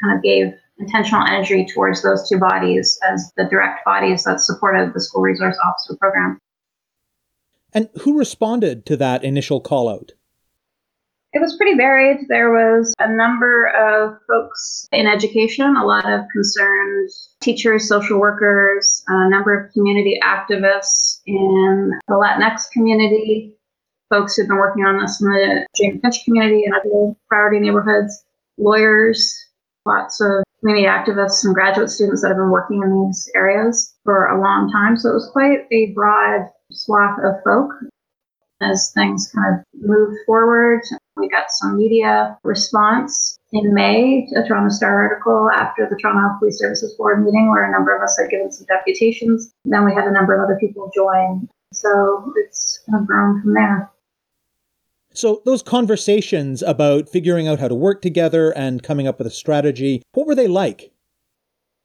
Kind 0.00 0.16
of 0.16 0.22
gave 0.22 0.54
intentional 0.78 1.26
energy 1.26 1.66
towards 1.66 2.00
those 2.00 2.28
two 2.28 2.38
bodies 2.38 2.96
as 3.10 3.32
the 3.36 3.44
direct 3.50 3.84
bodies 3.84 4.22
that 4.22 4.40
supported 4.40 4.94
the 4.94 5.00
school 5.00 5.22
resource 5.22 5.58
officer 5.66 5.96
program. 5.96 6.38
And 7.72 7.88
who 8.02 8.18
responded 8.18 8.86
to 8.86 8.96
that 8.96 9.24
initial 9.24 9.60
call 9.60 9.88
out? 9.88 10.12
It 11.32 11.40
was 11.40 11.56
pretty 11.56 11.76
varied. 11.76 12.26
There 12.28 12.50
was 12.50 12.92
a 12.98 13.08
number 13.08 13.68
of 13.68 14.18
folks 14.26 14.88
in 14.90 15.06
education, 15.06 15.76
a 15.76 15.86
lot 15.86 16.10
of 16.10 16.22
concerned 16.32 17.08
teachers, 17.40 17.86
social 17.86 18.18
workers, 18.18 19.04
a 19.06 19.30
number 19.30 19.56
of 19.56 19.72
community 19.72 20.18
activists 20.24 21.20
in 21.26 21.92
the 22.08 22.14
Latinx 22.14 22.68
community, 22.72 23.56
folks 24.08 24.34
who've 24.34 24.48
been 24.48 24.56
working 24.56 24.84
on 24.84 24.98
this 24.98 25.20
in 25.20 25.28
the 25.28 25.66
Jane 25.76 26.00
Finch 26.00 26.24
community 26.24 26.64
and 26.64 26.74
other 26.74 27.14
priority 27.28 27.60
neighborhoods, 27.60 28.24
lawyers, 28.58 29.32
lots 29.86 30.20
of 30.20 30.42
community 30.58 30.88
activists 30.88 31.44
and 31.44 31.54
graduate 31.54 31.90
students 31.90 32.22
that 32.22 32.28
have 32.28 32.36
been 32.36 32.50
working 32.50 32.82
in 32.82 33.06
these 33.06 33.30
areas 33.36 33.94
for 34.02 34.26
a 34.26 34.40
long 34.40 34.68
time. 34.72 34.96
So 34.96 35.10
it 35.10 35.14
was 35.14 35.30
quite 35.32 35.60
a 35.70 35.92
broad 35.94 36.48
swath 36.70 37.18
of 37.24 37.42
folk. 37.44 37.72
As 38.62 38.92
things 38.92 39.32
kind 39.34 39.58
of 39.58 39.64
moved 39.80 40.18
forward, 40.26 40.82
we 41.16 41.28
got 41.28 41.50
some 41.50 41.78
media 41.78 42.38
response 42.44 43.38
in 43.52 43.72
May, 43.72 44.28
a 44.36 44.46
Toronto 44.46 44.68
Star 44.68 45.02
article 45.02 45.50
after 45.50 45.88
the 45.88 45.96
Toronto 45.96 46.38
Police 46.38 46.58
Services 46.58 46.94
Board 46.94 47.24
meeting, 47.24 47.50
where 47.50 47.64
a 47.64 47.72
number 47.72 47.96
of 47.96 48.02
us 48.02 48.18
had 48.20 48.30
given 48.30 48.52
some 48.52 48.66
deputations. 48.66 49.50
Then 49.64 49.84
we 49.84 49.94
had 49.94 50.04
a 50.04 50.12
number 50.12 50.34
of 50.34 50.44
other 50.44 50.58
people 50.60 50.90
join. 50.94 51.48
So 51.72 52.32
it's 52.36 52.80
kind 52.88 53.00
of 53.00 53.06
grown 53.06 53.40
from 53.40 53.54
there. 53.54 53.90
So, 55.12 55.42
those 55.44 55.62
conversations 55.62 56.62
about 56.62 57.08
figuring 57.08 57.48
out 57.48 57.58
how 57.58 57.66
to 57.66 57.74
work 57.74 58.00
together 58.00 58.50
and 58.56 58.80
coming 58.80 59.08
up 59.08 59.18
with 59.18 59.26
a 59.26 59.30
strategy, 59.30 60.02
what 60.12 60.26
were 60.26 60.36
they 60.36 60.46
like? 60.46 60.92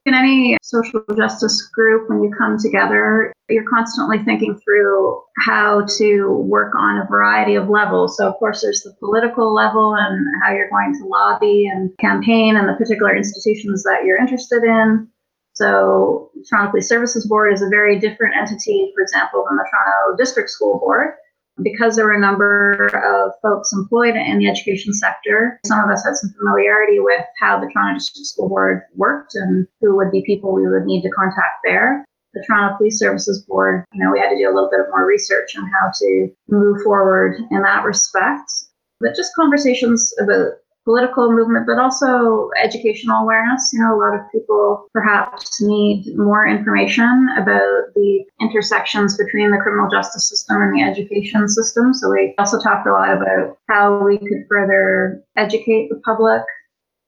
In 0.06 0.14
any 0.14 0.56
social 0.62 1.02
justice 1.18 1.68
group, 1.74 2.10
when 2.10 2.24
you 2.24 2.32
come 2.38 2.60
together, 2.60 3.34
you're 3.50 3.68
constantly 3.68 4.20
thinking 4.24 4.60
through 4.64 5.20
how 5.40 5.84
to 5.98 6.32
work 6.32 6.74
on 6.76 7.00
a 7.00 7.08
variety 7.08 7.56
of 7.56 7.70
levels. 7.70 8.18
So, 8.18 8.28
of 8.28 8.36
course, 8.36 8.62
there's 8.62 8.82
the 8.82 8.94
political 9.00 9.52
level 9.52 9.96
and 9.96 10.24
how 10.44 10.54
you're 10.54 10.70
going 10.70 10.94
to 11.00 11.08
lobby 11.08 11.66
and 11.66 11.92
campaign 12.00 12.56
and 12.56 12.70
the 12.70 12.74
particular 12.74 13.16
institutions 13.16 13.82
that 13.84 14.06
you're 14.06 14.20
interested 14.20 14.64
in. 14.64 15.08
So, 15.54 16.30
Toronto 16.48 16.72
Police 16.72 16.88
Services 16.88 17.26
Board 17.26 17.54
is 17.54 17.64
a 17.64 17.70
very 17.70 18.00
different 18.00 18.36
entity, 18.36 18.92
for 18.94 19.02
example, 19.02 19.44
than 19.48 19.58
the 19.58 19.68
Toronto 19.72 20.18
District 20.18 20.50
School 20.52 20.78
Board 20.78 21.16
because 21.64 21.96
there 21.96 22.06
were 22.06 22.14
a 22.14 22.20
number 22.20 22.88
of 22.88 23.32
folks 23.42 23.72
employed 23.72 24.16
in 24.16 24.40
the 24.40 24.48
education 24.48 24.94
sector, 24.94 25.60
some 25.66 25.80
of 25.80 25.90
us 25.90 26.04
had 26.06 26.16
some 26.16 26.34
familiarity 26.38 27.00
with 27.00 27.24
how 27.40 27.60
the 27.60 27.70
Toronto 27.72 27.96
District 27.96 28.28
School 28.28 28.50
Board 28.50 28.82
worked 28.96 29.36
and 29.36 29.68
who 29.82 29.96
would 29.96 30.12
be 30.12 30.24
people 30.26 30.54
we 30.54 30.68
would 30.68 30.86
need 30.86 31.02
to 31.04 31.10
contact 31.10 31.64
there. 31.64 32.06
The 32.34 32.44
Toronto 32.46 32.78
Police 32.78 33.00
Services 33.00 33.46
Board, 33.48 33.86
you 33.94 34.04
know, 34.04 34.12
we 34.12 34.20
had 34.20 34.30
to 34.30 34.38
do 34.38 34.50
a 34.50 34.54
little 34.54 34.70
bit 34.70 34.82
of 34.82 34.88
more 34.90 35.06
research 35.06 35.56
on 35.58 35.64
how 35.68 35.92
to 36.00 36.30
move 36.50 36.82
forward 36.84 37.40
in 37.50 37.62
that 37.62 37.86
respect. 37.86 38.52
But 39.00 39.16
just 39.16 39.36
conversations 39.36 40.14
about 40.20 40.54
political 40.86 41.32
movement, 41.32 41.66
but 41.68 41.80
also 41.80 42.50
educational 42.62 43.24
awareness. 43.24 43.72
You 43.74 43.82
know, 43.82 43.96
a 43.96 44.00
lot 44.00 44.14
of 44.14 44.32
people 44.32 44.88
perhaps 44.94 45.62
need 45.62 46.16
more 46.16 46.48
information 46.48 47.28
about 47.38 47.92
the 47.96 48.24
intersections 48.40 49.18
between 49.18 49.52
the 49.52 49.58
criminal 49.58 49.90
justice 49.90 50.30
system 50.30 50.62
and 50.62 50.74
the 50.74 50.84
education 50.84 51.50
system. 51.50 51.94
So 51.94 52.12
we 52.12 52.36
also 52.38 52.62
talked 52.62 52.88
a 52.88 52.92
lot 52.92 53.12
about 53.12 53.58
how 53.68 54.06
we 54.06 54.20
could 54.20 54.46
further 54.48 55.24
educate 55.36 55.90
the 55.90 56.00
public. 56.06 56.42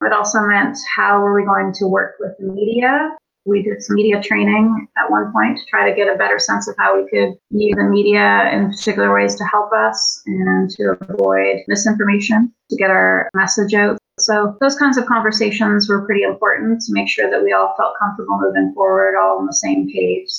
It 0.01 0.13
also 0.13 0.41
meant 0.41 0.77
how 0.95 1.23
are 1.23 1.33
we 1.33 1.45
going 1.45 1.73
to 1.73 1.87
work 1.87 2.15
with 2.19 2.33
the 2.39 2.45
media 2.51 3.15
we 3.47 3.63
did 3.63 3.81
some 3.81 3.95
media 3.95 4.21
training 4.21 4.87
at 4.97 5.09
one 5.09 5.31
point 5.31 5.57
to 5.57 5.65
try 5.65 5.89
to 5.89 5.95
get 5.95 6.13
a 6.13 6.17
better 6.17 6.37
sense 6.37 6.67
of 6.67 6.75
how 6.77 7.01
we 7.01 7.09
could 7.09 7.33
use 7.49 7.75
the 7.75 7.83
media 7.83 8.49
in 8.51 8.69
particular 8.69 9.13
ways 9.13 9.35
to 9.35 9.45
help 9.45 9.71
us 9.73 10.21
and 10.25 10.69
to 10.71 10.97
avoid 11.09 11.61
misinformation, 11.67 12.53
to 12.69 12.75
get 12.75 12.91
our 12.91 13.29
message 13.33 13.73
out. 13.73 13.97
So 14.19 14.57
those 14.59 14.75
kinds 14.75 14.97
of 14.97 15.05
conversations 15.05 15.87
were 15.87 16.05
pretty 16.05 16.23
important 16.23 16.81
to 16.81 16.93
make 16.93 17.07
sure 17.07 17.29
that 17.29 17.43
we 17.43 17.53
all 17.53 17.73
felt 17.77 17.93
comfortable 18.01 18.39
moving 18.39 18.73
forward, 18.73 19.15
all 19.17 19.37
on 19.39 19.45
the 19.45 19.53
same 19.53 19.89
page. 19.89 20.29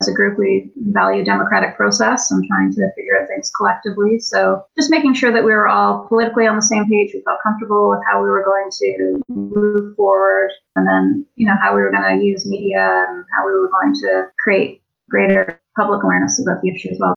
As 0.00 0.08
a 0.08 0.12
group, 0.12 0.38
we 0.38 0.70
value 0.76 1.24
democratic 1.24 1.74
process 1.76 2.30
and 2.30 2.44
trying 2.46 2.70
to 2.72 2.88
figure 2.94 3.18
out 3.18 3.28
things 3.28 3.50
collectively. 3.56 4.18
So 4.18 4.62
just 4.76 4.90
making 4.90 5.14
sure 5.14 5.32
that 5.32 5.42
we 5.42 5.52
were 5.52 5.68
all 5.68 6.06
politically 6.06 6.46
on 6.46 6.56
the 6.56 6.62
same 6.62 6.84
page, 6.84 7.12
we 7.14 7.22
felt 7.24 7.38
comfortable 7.42 7.88
with 7.88 8.00
how 8.10 8.22
we 8.22 8.28
were 8.28 8.44
going 8.44 8.68
to 8.70 9.22
move 9.28 9.96
forward, 9.96 10.50
and 10.74 10.86
then 10.86 11.24
you 11.36 11.46
know 11.46 11.56
how 11.62 11.74
we 11.74 11.80
were 11.80 11.90
going 11.90 12.18
to 12.18 12.24
use 12.24 12.46
media 12.46 13.06
and 13.08 13.24
how 13.34 13.46
we 13.46 13.52
were 13.52 13.70
going 13.70 13.94
to 13.94 14.26
create 14.38 14.82
greater 15.08 15.60
public 15.76 16.02
awareness 16.02 16.42
about 16.42 16.60
the 16.62 16.68
issue 16.68 16.90
as 16.90 16.98
well. 17.00 17.14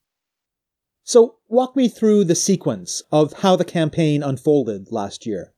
So, 1.04 1.38
walk 1.48 1.76
me 1.76 1.90
through 1.90 2.26
the 2.26 2.36
sequence 2.36 3.02
of 3.12 3.34
how 3.34 3.56
the 3.56 3.66
campaign 3.66 4.24
unfolded 4.24 4.92
last 4.92 5.26
year 5.26 5.54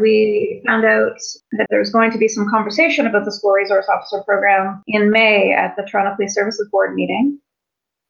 we 0.00 0.62
found 0.66 0.84
out 0.84 1.16
that 1.52 1.66
there 1.70 1.78
was 1.78 1.90
going 1.90 2.10
to 2.12 2.18
be 2.18 2.28
some 2.28 2.48
conversation 2.48 3.06
about 3.06 3.24
the 3.24 3.32
school 3.32 3.52
resource 3.52 3.86
officer 3.88 4.22
program 4.24 4.82
in 4.86 5.10
May 5.10 5.52
at 5.52 5.76
the 5.76 5.82
Toronto 5.82 6.16
Police 6.16 6.34
Services 6.34 6.68
Board 6.70 6.94
meeting. 6.94 7.38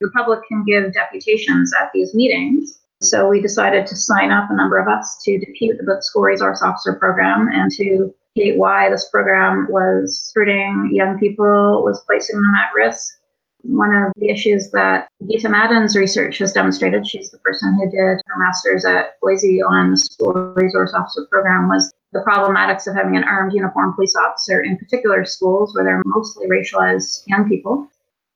The 0.00 0.10
public 0.10 0.40
can 0.48 0.64
give 0.64 0.92
deputations 0.92 1.72
at 1.80 1.90
these 1.92 2.14
meetings. 2.14 2.78
So 3.02 3.28
we 3.28 3.40
decided 3.40 3.86
to 3.86 3.96
sign 3.96 4.30
up 4.30 4.50
a 4.50 4.56
number 4.56 4.78
of 4.78 4.88
us 4.88 5.20
to 5.24 5.38
depute 5.38 5.80
about 5.80 5.96
the 5.96 6.02
school 6.02 6.22
resource 6.22 6.62
officer 6.62 6.94
program 6.94 7.48
and 7.52 7.70
to 7.72 8.14
indicate 8.36 8.58
why 8.58 8.90
this 8.90 9.08
program 9.10 9.66
was 9.70 10.30
hurting 10.34 10.90
young 10.92 11.18
people, 11.18 11.82
was 11.84 12.02
placing 12.06 12.36
them 12.36 12.54
at 12.54 12.74
risk, 12.74 13.19
one 13.62 13.94
of 13.94 14.12
the 14.16 14.28
issues 14.28 14.70
that 14.70 15.08
Gita 15.28 15.48
Madan's 15.48 15.96
research 15.96 16.38
has 16.38 16.52
demonstrated, 16.52 17.06
she's 17.06 17.30
the 17.30 17.38
person 17.38 17.74
who 17.74 17.90
did 17.90 18.20
her 18.26 18.38
master's 18.38 18.84
at 18.84 19.18
OISE 19.22 19.62
on 19.68 19.92
the 19.92 19.96
school 19.96 20.32
resource 20.56 20.92
officer 20.94 21.26
program, 21.30 21.68
was 21.68 21.92
the 22.12 22.24
problematics 22.26 22.86
of 22.86 22.94
having 22.94 23.16
an 23.16 23.24
armed 23.24 23.52
uniformed 23.52 23.94
police 23.94 24.16
officer 24.16 24.60
in 24.62 24.76
particular 24.76 25.24
schools 25.24 25.74
where 25.74 25.84
they're 25.84 26.02
mostly 26.04 26.46
racialized 26.48 27.22
young 27.26 27.48
people. 27.48 27.88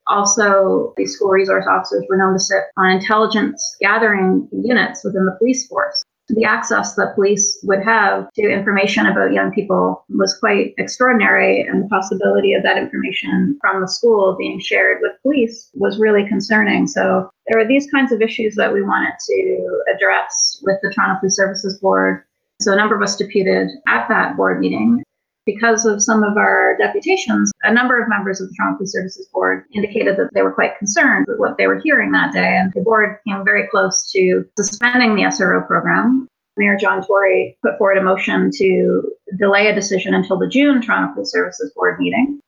Also, 0.06 0.92
these 0.96 1.14
school 1.14 1.30
resource 1.30 1.64
officers 1.66 2.04
were 2.08 2.16
known 2.16 2.34
to 2.34 2.38
sit 2.38 2.64
on 2.76 2.90
intelligence 2.90 3.76
gathering 3.80 4.48
units 4.52 5.02
within 5.02 5.24
the 5.24 5.36
police 5.38 5.66
force 5.66 6.04
the 6.28 6.44
access 6.44 6.94
that 6.94 7.14
police 7.14 7.58
would 7.64 7.82
have 7.82 8.32
to 8.34 8.42
information 8.50 9.06
about 9.06 9.32
young 9.32 9.52
people 9.52 10.04
was 10.08 10.36
quite 10.38 10.74
extraordinary, 10.78 11.60
and 11.60 11.84
the 11.84 11.88
possibility 11.88 12.54
of 12.54 12.62
that 12.62 12.78
information 12.78 13.58
from 13.60 13.80
the 13.80 13.88
school 13.88 14.34
being 14.38 14.58
shared 14.58 14.98
with 15.02 15.20
police 15.22 15.70
was 15.74 15.98
really 15.98 16.26
concerning. 16.26 16.86
So 16.86 17.28
there 17.46 17.60
were 17.60 17.68
these 17.68 17.90
kinds 17.90 18.10
of 18.10 18.22
issues 18.22 18.54
that 18.54 18.72
we 18.72 18.82
wanted 18.82 19.12
to 19.26 19.82
address 19.94 20.60
with 20.62 20.76
the 20.82 20.90
Toronto 20.90 21.20
Police 21.20 21.36
Services 21.36 21.78
Board. 21.78 22.24
So 22.60 22.72
a 22.72 22.76
number 22.76 22.96
of 22.96 23.02
us 23.02 23.16
deputed 23.16 23.68
at 23.86 24.08
that 24.08 24.36
board 24.36 24.60
meeting. 24.60 25.02
Because 25.46 25.84
of 25.84 26.02
some 26.02 26.22
of 26.22 26.38
our 26.38 26.76
deputations, 26.78 27.52
a 27.64 27.72
number 27.72 28.02
of 28.02 28.08
members 28.08 28.40
of 28.40 28.48
the 28.48 28.54
Toronto 28.54 28.78
Police 28.78 28.92
Services 28.92 29.28
Board 29.32 29.64
indicated 29.74 30.16
that 30.16 30.30
they 30.32 30.40
were 30.40 30.52
quite 30.52 30.78
concerned 30.78 31.26
with 31.28 31.38
what 31.38 31.58
they 31.58 31.66
were 31.66 31.80
hearing 31.84 32.12
that 32.12 32.32
day. 32.32 32.56
And 32.56 32.72
the 32.72 32.80
board 32.80 33.18
came 33.26 33.44
very 33.44 33.68
close 33.68 34.10
to 34.12 34.44
suspending 34.56 35.14
the 35.14 35.22
SRO 35.22 35.66
program. 35.66 36.26
Mayor 36.56 36.76
John 36.76 37.04
Tory 37.04 37.58
put 37.62 37.76
forward 37.76 37.98
a 37.98 38.02
motion 38.02 38.50
to 38.56 39.02
delay 39.38 39.66
a 39.66 39.74
decision 39.74 40.14
until 40.14 40.38
the 40.38 40.48
June 40.48 40.80
Toronto 40.80 41.12
Police 41.12 41.32
Services 41.32 41.72
Board 41.74 41.98
meeting. 41.98 42.40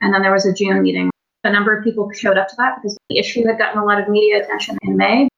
And 0.00 0.14
then 0.14 0.22
there 0.22 0.32
was 0.32 0.46
a 0.46 0.54
June 0.54 0.80
meeting. 0.80 1.10
A 1.44 1.52
number 1.52 1.76
of 1.76 1.84
people 1.84 2.10
showed 2.12 2.38
up 2.38 2.48
to 2.48 2.56
that 2.56 2.76
because 2.76 2.96
the 3.10 3.18
issue 3.18 3.46
had 3.46 3.58
gotten 3.58 3.78
a 3.78 3.84
lot 3.84 4.00
of 4.00 4.08
media 4.08 4.42
attention 4.42 4.78
in 4.82 4.96
May. 4.96 5.28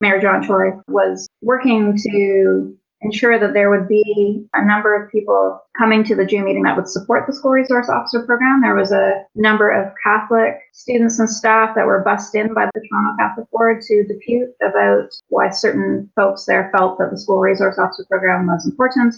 Mayor 0.00 0.20
John 0.20 0.46
Tory 0.46 0.72
was 0.88 1.26
working 1.42 1.96
to 1.96 2.76
ensure 3.02 3.38
that 3.38 3.52
there 3.52 3.70
would 3.70 3.88
be 3.88 4.46
a 4.54 4.64
number 4.64 4.94
of 4.94 5.10
people 5.10 5.60
coming 5.76 6.04
to 6.04 6.14
the 6.14 6.24
June 6.24 6.44
meeting 6.44 6.62
that 6.62 6.76
would 6.76 6.88
support 6.88 7.26
the 7.26 7.34
school 7.34 7.50
resource 7.50 7.88
officer 7.88 8.24
program. 8.24 8.62
There 8.62 8.74
was 8.74 8.92
a 8.92 9.24
number 9.34 9.70
of 9.70 9.92
Catholic 10.02 10.54
students 10.72 11.18
and 11.18 11.28
staff 11.28 11.74
that 11.74 11.86
were 11.86 12.02
bussed 12.04 12.34
in 12.34 12.54
by 12.54 12.66
the 12.66 12.80
Toronto 12.88 13.16
Catholic 13.18 13.50
Board 13.50 13.82
to 13.82 14.04
depute 14.04 14.50
about 14.62 15.10
why 15.28 15.50
certain 15.50 16.10
folks 16.16 16.44
there 16.44 16.70
felt 16.76 16.98
that 16.98 17.10
the 17.10 17.18
school 17.18 17.40
resource 17.40 17.78
officer 17.78 18.04
program 18.08 18.46
was 18.46 18.66
important. 18.66 19.14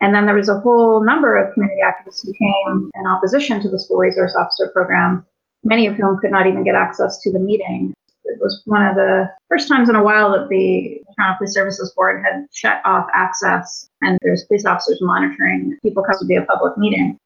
And 0.00 0.14
then 0.14 0.26
there 0.26 0.34
was 0.34 0.48
a 0.48 0.60
whole 0.60 1.04
number 1.04 1.36
of 1.36 1.54
community 1.54 1.80
activists 1.80 2.24
who 2.24 2.32
came 2.32 2.90
in 2.94 3.06
opposition 3.06 3.60
to 3.62 3.68
the 3.68 3.80
school 3.80 3.96
resource 3.96 4.34
officer 4.36 4.68
program, 4.68 5.24
many 5.64 5.86
of 5.86 5.96
whom 5.96 6.18
could 6.18 6.30
not 6.30 6.46
even 6.46 6.64
get 6.64 6.74
access 6.74 7.20
to 7.22 7.32
the 7.32 7.38
meeting. 7.38 7.94
It 8.26 8.40
was 8.40 8.62
one 8.66 8.84
of 8.84 8.96
the 8.96 9.30
first 9.48 9.68
times 9.68 9.88
in 9.88 9.96
a 9.96 10.02
while 10.02 10.32
that 10.32 10.48
the 10.48 11.00
Toronto 11.16 11.38
Police 11.38 11.54
Services 11.54 11.92
Board 11.94 12.22
had 12.24 12.46
shut 12.52 12.80
off 12.84 13.06
access, 13.14 13.88
and 14.02 14.18
there's 14.22 14.44
police 14.44 14.64
officers 14.64 14.98
monitoring 15.00 15.78
people 15.82 16.02
come 16.02 16.16
to 16.18 16.34
a 16.36 16.44
public 16.44 16.76
meeting. 16.76 17.18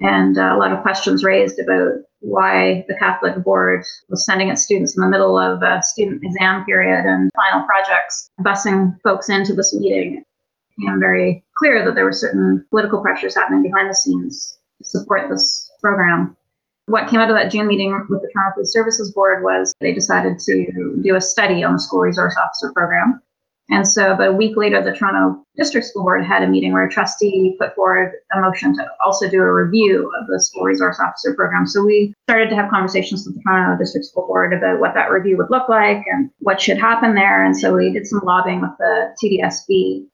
And 0.00 0.36
uh, 0.36 0.54
a 0.54 0.58
lot 0.58 0.72
of 0.72 0.82
questions 0.82 1.24
raised 1.24 1.58
about 1.58 1.94
why 2.20 2.84
the 2.88 2.96
Catholic 2.96 3.42
Board 3.42 3.84
was 4.08 4.26
sending 4.26 4.48
its 4.48 4.62
students 4.62 4.96
in 4.96 5.02
the 5.02 5.08
middle 5.08 5.38
of 5.38 5.62
a 5.62 5.82
student 5.82 6.22
exam 6.22 6.64
period 6.64 7.06
and 7.06 7.30
final 7.34 7.66
projects, 7.66 8.30
busing 8.40 9.00
folks 9.02 9.28
into 9.28 9.54
this 9.54 9.74
meeting 9.74 10.18
It 10.18 10.24
became 10.76 11.00
very 11.00 11.44
clear 11.56 11.84
that 11.84 11.94
there 11.94 12.04
were 12.04 12.12
certain 12.12 12.66
political 12.70 13.00
pressures 13.00 13.34
happening 13.34 13.62
behind 13.62 13.88
the 13.88 13.94
scenes 13.94 14.58
to 14.78 14.84
support 14.84 15.30
this 15.30 15.70
program. 15.80 16.36
What 16.86 17.08
came 17.08 17.18
out 17.18 17.30
of 17.30 17.36
that 17.36 17.50
June 17.50 17.66
meeting 17.66 17.92
with 18.08 18.22
the 18.22 18.30
Toronto 18.32 18.54
Police 18.54 18.72
Services 18.72 19.10
Board 19.10 19.42
was 19.42 19.74
they 19.80 19.92
decided 19.92 20.38
to 20.38 21.00
do 21.02 21.16
a 21.16 21.20
study 21.20 21.64
on 21.64 21.72
the 21.72 21.80
school 21.80 22.00
resource 22.00 22.36
officer 22.36 22.72
program. 22.72 23.20
And 23.68 23.86
so 23.88 24.12
about 24.12 24.28
a 24.28 24.32
week 24.32 24.56
later, 24.56 24.80
the 24.80 24.92
Toronto 24.92 25.44
District 25.56 25.84
School 25.84 26.04
Board 26.04 26.24
had 26.24 26.44
a 26.44 26.46
meeting 26.46 26.72
where 26.72 26.86
a 26.86 26.90
trustee 26.90 27.56
put 27.58 27.74
forward 27.74 28.12
a 28.32 28.40
motion 28.40 28.76
to 28.76 28.86
also 29.04 29.28
do 29.28 29.42
a 29.42 29.52
review 29.52 30.08
of 30.20 30.28
the 30.28 30.38
school 30.38 30.62
resource 30.62 31.00
officer 31.00 31.34
program. 31.34 31.66
So 31.66 31.84
we 31.84 32.14
started 32.28 32.48
to 32.50 32.54
have 32.54 32.70
conversations 32.70 33.26
with 33.26 33.34
the 33.34 33.42
Toronto 33.42 33.76
District 33.76 34.06
School 34.06 34.28
Board 34.28 34.52
about 34.52 34.78
what 34.78 34.94
that 34.94 35.10
review 35.10 35.36
would 35.38 35.50
look 35.50 35.68
like 35.68 36.04
and 36.06 36.30
what 36.38 36.60
should 36.60 36.78
happen 36.78 37.16
there. 37.16 37.44
And 37.44 37.56
so 37.56 37.74
we 37.74 37.92
did 37.92 38.06
some 38.06 38.20
lobbying 38.24 38.60
with 38.60 38.78
the 38.78 39.12
TDSB 39.20 40.06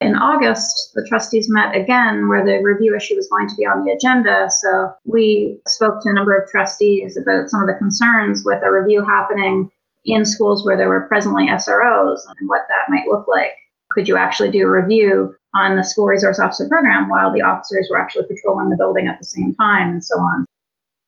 in 0.00 0.14
August, 0.14 0.92
the 0.94 1.04
trustees 1.08 1.48
met 1.50 1.74
again 1.74 2.28
where 2.28 2.44
the 2.44 2.62
review 2.62 2.94
issue 2.94 3.16
was 3.16 3.28
going 3.28 3.48
to 3.48 3.56
be 3.56 3.66
on 3.66 3.84
the 3.84 3.92
agenda. 3.92 4.48
So 4.48 4.92
we 5.04 5.58
spoke 5.66 6.02
to 6.02 6.10
a 6.10 6.12
number 6.12 6.36
of 6.36 6.48
trustees 6.50 7.16
about 7.16 7.50
some 7.50 7.62
of 7.62 7.66
the 7.66 7.74
concerns 7.74 8.42
with 8.44 8.62
a 8.62 8.70
review 8.70 9.04
happening 9.04 9.70
in 10.04 10.24
schools 10.24 10.64
where 10.64 10.76
there 10.76 10.88
were 10.88 11.08
presently 11.08 11.48
SROs 11.48 12.20
and 12.38 12.48
what 12.48 12.62
that 12.68 12.88
might 12.88 13.08
look 13.08 13.26
like. 13.26 13.52
Could 13.90 14.06
you 14.06 14.16
actually 14.16 14.50
do 14.50 14.66
a 14.66 14.70
review 14.70 15.34
on 15.56 15.76
the 15.76 15.82
school 15.82 16.06
resource 16.06 16.38
officer 16.38 16.68
program 16.68 17.08
while 17.08 17.32
the 17.32 17.42
officers 17.42 17.88
were 17.90 17.98
actually 17.98 18.26
patrolling 18.28 18.70
the 18.70 18.76
building 18.76 19.08
at 19.08 19.18
the 19.18 19.24
same 19.24 19.54
time 19.56 19.90
and 19.90 20.04
so 20.04 20.14
on? 20.16 20.46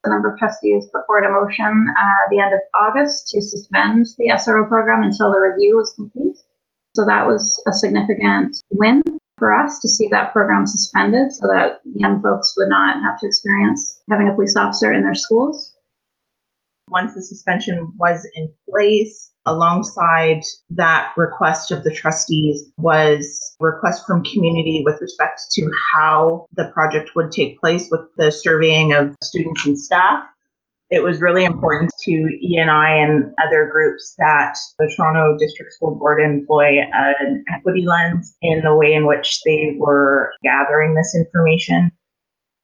A 0.02 0.08
number 0.08 0.32
of 0.32 0.38
trustees 0.38 0.88
put 0.92 1.06
forward 1.06 1.26
a 1.26 1.30
motion 1.30 1.86
uh, 1.96 2.24
at 2.24 2.30
the 2.30 2.40
end 2.40 2.54
of 2.54 2.60
August 2.74 3.28
to 3.28 3.40
suspend 3.40 4.06
the 4.18 4.30
SRO 4.30 4.66
program 4.66 5.02
until 5.02 5.30
the 5.30 5.38
review 5.38 5.76
was 5.76 5.92
complete. 5.92 6.38
So 6.94 7.04
that 7.06 7.26
was 7.26 7.62
a 7.66 7.72
significant 7.72 8.56
win 8.70 9.02
for 9.38 9.54
us 9.54 9.78
to 9.80 9.88
see 9.88 10.08
that 10.08 10.32
program 10.32 10.66
suspended 10.66 11.32
so 11.32 11.46
that 11.46 11.80
young 11.94 12.22
folks 12.22 12.54
would 12.56 12.68
not 12.68 13.02
have 13.02 13.18
to 13.20 13.26
experience 13.26 14.00
having 14.10 14.28
a 14.28 14.34
police 14.34 14.56
officer 14.56 14.92
in 14.92 15.02
their 15.02 15.14
schools. 15.14 15.74
Once 16.88 17.14
the 17.14 17.22
suspension 17.22 17.92
was 17.98 18.28
in 18.34 18.52
place, 18.68 19.30
alongside 19.46 20.42
that 20.68 21.12
request 21.16 21.70
of 21.70 21.82
the 21.84 21.94
trustees 21.94 22.70
was 22.76 23.56
request 23.60 24.06
from 24.06 24.24
community 24.24 24.82
with 24.84 25.00
respect 25.00 25.40
to 25.50 25.70
how 25.94 26.46
the 26.54 26.70
project 26.74 27.10
would 27.16 27.32
take 27.32 27.58
place 27.58 27.88
with 27.90 28.02
the 28.16 28.30
surveying 28.30 28.92
of 28.92 29.16
students 29.22 29.64
and 29.66 29.78
staff 29.78 30.24
it 30.90 31.04
was 31.04 31.20
really 31.20 31.44
important 31.44 31.92
to 32.02 32.10
ENI 32.10 33.04
and 33.04 33.32
other 33.46 33.68
groups 33.70 34.14
that 34.18 34.56
the 34.78 34.92
Toronto 34.94 35.36
District 35.38 35.72
School 35.72 35.94
Board 35.94 36.20
employ 36.20 36.80
an 36.92 37.44
equity 37.54 37.86
lens 37.86 38.36
in 38.42 38.60
the 38.62 38.74
way 38.74 38.92
in 38.92 39.06
which 39.06 39.40
they 39.44 39.76
were 39.78 40.32
gathering 40.42 40.94
this 40.94 41.14
information. 41.14 41.92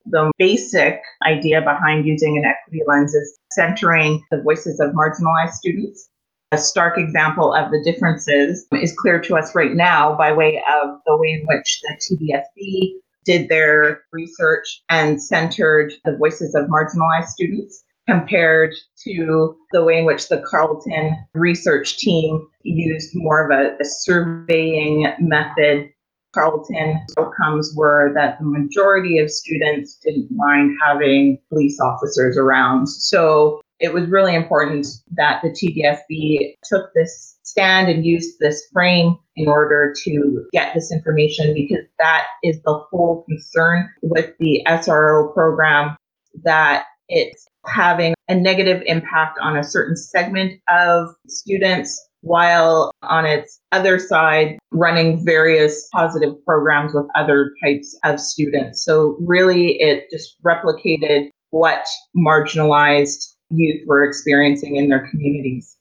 The 0.07 0.33
basic 0.39 1.01
idea 1.25 1.61
behind 1.62 2.07
using 2.07 2.37
an 2.37 2.45
equity 2.45 2.83
lens 2.87 3.15
is 3.15 3.39
centering 3.53 4.23
the 4.33 4.43
voices 4.43 4.81
of 4.81 4.93
marginalized 4.93 5.53
students. 5.53 6.09
A 6.51 6.59
stark 6.59 6.99
example 6.99 7.55
of 7.55 7.71
the 7.71 7.83
differences 7.85 8.67
is 8.73 8.95
clear 8.99 9.21
to 9.21 9.37
us 9.37 9.55
right 9.55 9.75
now 9.75 10.17
by 10.17 10.33
way 10.33 10.62
of 10.83 10.99
the 11.07 11.17
way 11.17 11.29
in 11.29 11.47
which 11.47 11.81
the 11.83 11.97
TDSB 11.97 12.95
did 13.25 13.49
their 13.49 14.03
research 14.12 14.83
and 14.89 15.21
centered 15.21 15.93
the 16.05 16.17
voices 16.17 16.55
of 16.55 16.69
marginalized 16.69 17.27
students 17.27 17.85
compared 18.09 18.75
to 19.05 19.57
the 19.73 19.85
way 19.85 19.99
in 19.99 20.05
which 20.05 20.29
the 20.29 20.42
Carleton 20.49 21.16
research 21.35 21.99
team 21.99 22.47
used 22.62 23.11
more 23.14 23.45
of 23.45 23.51
a, 23.51 23.77
a 23.81 23.85
surveying 23.85 25.12
method. 25.19 25.90
Carleton 26.35 27.01
outcomes 27.19 27.73
were 27.75 28.12
that 28.14 28.38
the 28.38 28.45
majority 28.45 29.19
of 29.19 29.31
students 29.31 29.99
didn't 30.05 30.29
mind 30.31 30.77
having 30.85 31.38
police 31.49 31.81
officers 31.81 32.37
around. 32.37 32.87
So 32.87 33.62
it 33.81 33.92
was 33.92 34.09
really 34.09 34.35
important 34.35 34.87
that 35.16 35.42
the 35.42 35.51
TDSB 35.51 36.55
took 36.64 36.92
this 36.95 37.37
stand 37.42 37.88
and 37.88 38.05
used 38.05 38.38
this 38.38 38.66
frame 38.73 39.16
in 39.37 39.49
order 39.49 39.95
to 40.05 40.47
get 40.53 40.75
this 40.75 40.92
information 40.92 41.55
because 41.55 41.85
that 41.99 42.27
is 42.42 42.61
the 42.62 42.85
whole 42.90 43.25
concern 43.29 43.88
with 44.03 44.33
the 44.38 44.62
SRO 44.66 45.33
program 45.33 45.97
that 46.45 46.85
it's 47.09 47.47
having 47.69 48.15
a 48.29 48.35
negative 48.35 48.83
impact 48.87 49.39
on 49.41 49.57
a 49.57 49.65
certain 49.65 49.97
segment 49.97 50.61
of 50.69 51.09
students 51.29 52.01
while 52.23 52.91
on 53.03 53.25
its 53.25 53.61
other 53.73 53.99
side 53.99 54.59
running 54.73 55.25
various 55.25 55.89
positive 55.93 56.35
programs 56.45 56.93
with 56.93 57.07
other 57.15 57.53
types 57.63 57.97
of 58.05 58.19
students. 58.19 58.85
So 58.85 59.17
really 59.21 59.81
it 59.81 60.07
just 60.11 60.37
replicated 60.43 61.31
what 61.51 61.87
marginalized 62.17 63.35
youth 63.51 63.83
were 63.87 64.05
experiencing 64.05 64.77
in 64.77 64.89
their 64.89 65.09
communities. 65.09 65.77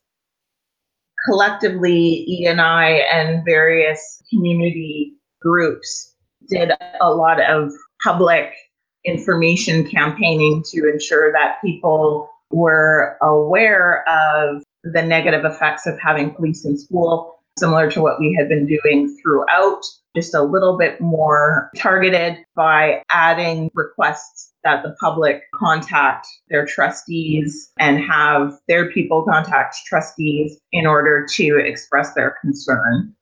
Collectively, 1.26 2.24
ENI 2.30 3.02
and 3.12 3.44
various 3.44 4.22
community 4.30 5.14
groups 5.40 6.14
did 6.48 6.70
a 7.00 7.10
lot 7.10 7.40
of 7.40 7.72
public 8.02 8.52
information 9.06 9.88
campaigning 9.88 10.62
to 10.70 10.90
ensure 10.90 11.32
that 11.32 11.60
people 11.64 12.28
were 12.50 13.16
aware 13.22 14.04
of 14.08 14.62
the 14.84 15.02
negative 15.02 15.44
effects 15.44 15.86
of 15.86 15.98
having 15.98 16.30
police 16.30 16.64
in 16.64 16.78
school, 16.78 17.38
similar 17.58 17.90
to 17.90 18.00
what 18.00 18.20
we 18.20 18.34
had 18.38 18.48
been 18.48 18.66
doing 18.66 19.16
throughout, 19.20 19.82
just 20.14 20.34
a 20.34 20.42
little 20.42 20.78
bit 20.78 21.00
more 21.00 21.70
targeted 21.76 22.38
by 22.54 23.02
adding 23.10 23.70
requests 23.74 24.52
that 24.64 24.82
the 24.82 24.94
public 25.00 25.42
contact 25.54 26.26
their 26.48 26.66
trustees 26.66 27.70
and 27.78 28.00
have 28.00 28.58
their 28.68 28.90
people 28.90 29.24
contact 29.24 29.76
trustees 29.86 30.58
in 30.72 30.86
order 30.86 31.26
to 31.34 31.58
express 31.58 32.14
their 32.14 32.36
concern. 32.40 33.14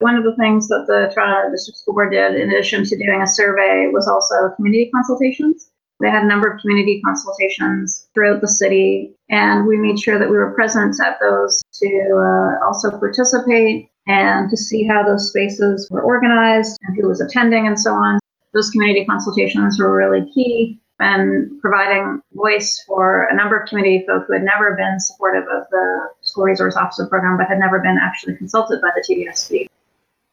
One 0.00 0.16
of 0.16 0.24
the 0.24 0.36
things 0.36 0.68
that 0.68 0.84
the 0.86 1.10
Toronto 1.14 1.50
District 1.50 1.78
School 1.78 1.94
Board 1.94 2.12
did, 2.12 2.34
in 2.34 2.50
addition 2.50 2.84
to 2.84 2.96
doing 2.98 3.22
a 3.22 3.26
survey, 3.26 3.88
was 3.90 4.06
also 4.06 4.54
community 4.54 4.90
consultations. 4.94 5.70
They 6.00 6.10
had 6.10 6.24
a 6.24 6.26
number 6.26 6.52
of 6.52 6.60
community 6.60 7.00
consultations 7.02 8.06
throughout 8.12 8.42
the 8.42 8.48
city, 8.48 9.16
and 9.30 9.66
we 9.66 9.78
made 9.78 9.98
sure 9.98 10.18
that 10.18 10.28
we 10.28 10.36
were 10.36 10.52
present 10.52 11.00
at 11.00 11.18
those 11.18 11.62
to 11.80 11.88
uh, 12.12 12.66
also 12.66 12.90
participate 12.98 13.88
and 14.06 14.50
to 14.50 14.56
see 14.56 14.86
how 14.86 15.02
those 15.02 15.30
spaces 15.30 15.88
were 15.90 16.02
organized 16.02 16.76
and 16.82 16.94
who 16.96 17.08
was 17.08 17.22
attending 17.22 17.66
and 17.66 17.80
so 17.80 17.94
on. 17.94 18.18
Those 18.52 18.68
community 18.68 19.06
consultations 19.06 19.78
were 19.78 19.96
really 19.96 20.30
key 20.34 20.78
and 21.00 21.58
providing 21.62 22.20
voice 22.34 22.84
for 22.86 23.28
a 23.30 23.34
number 23.34 23.58
of 23.58 23.68
community 23.68 24.04
folk 24.06 24.24
who 24.26 24.34
had 24.34 24.42
never 24.42 24.76
been 24.76 25.00
supportive 25.00 25.44
of 25.44 25.64
the 25.70 26.08
school 26.20 26.44
resource 26.44 26.76
officer 26.76 27.06
program 27.06 27.38
but 27.38 27.48
had 27.48 27.58
never 27.58 27.80
been 27.80 27.98
actually 28.00 28.36
consulted 28.36 28.80
by 28.82 28.90
the 28.94 29.02
TDSB 29.02 29.68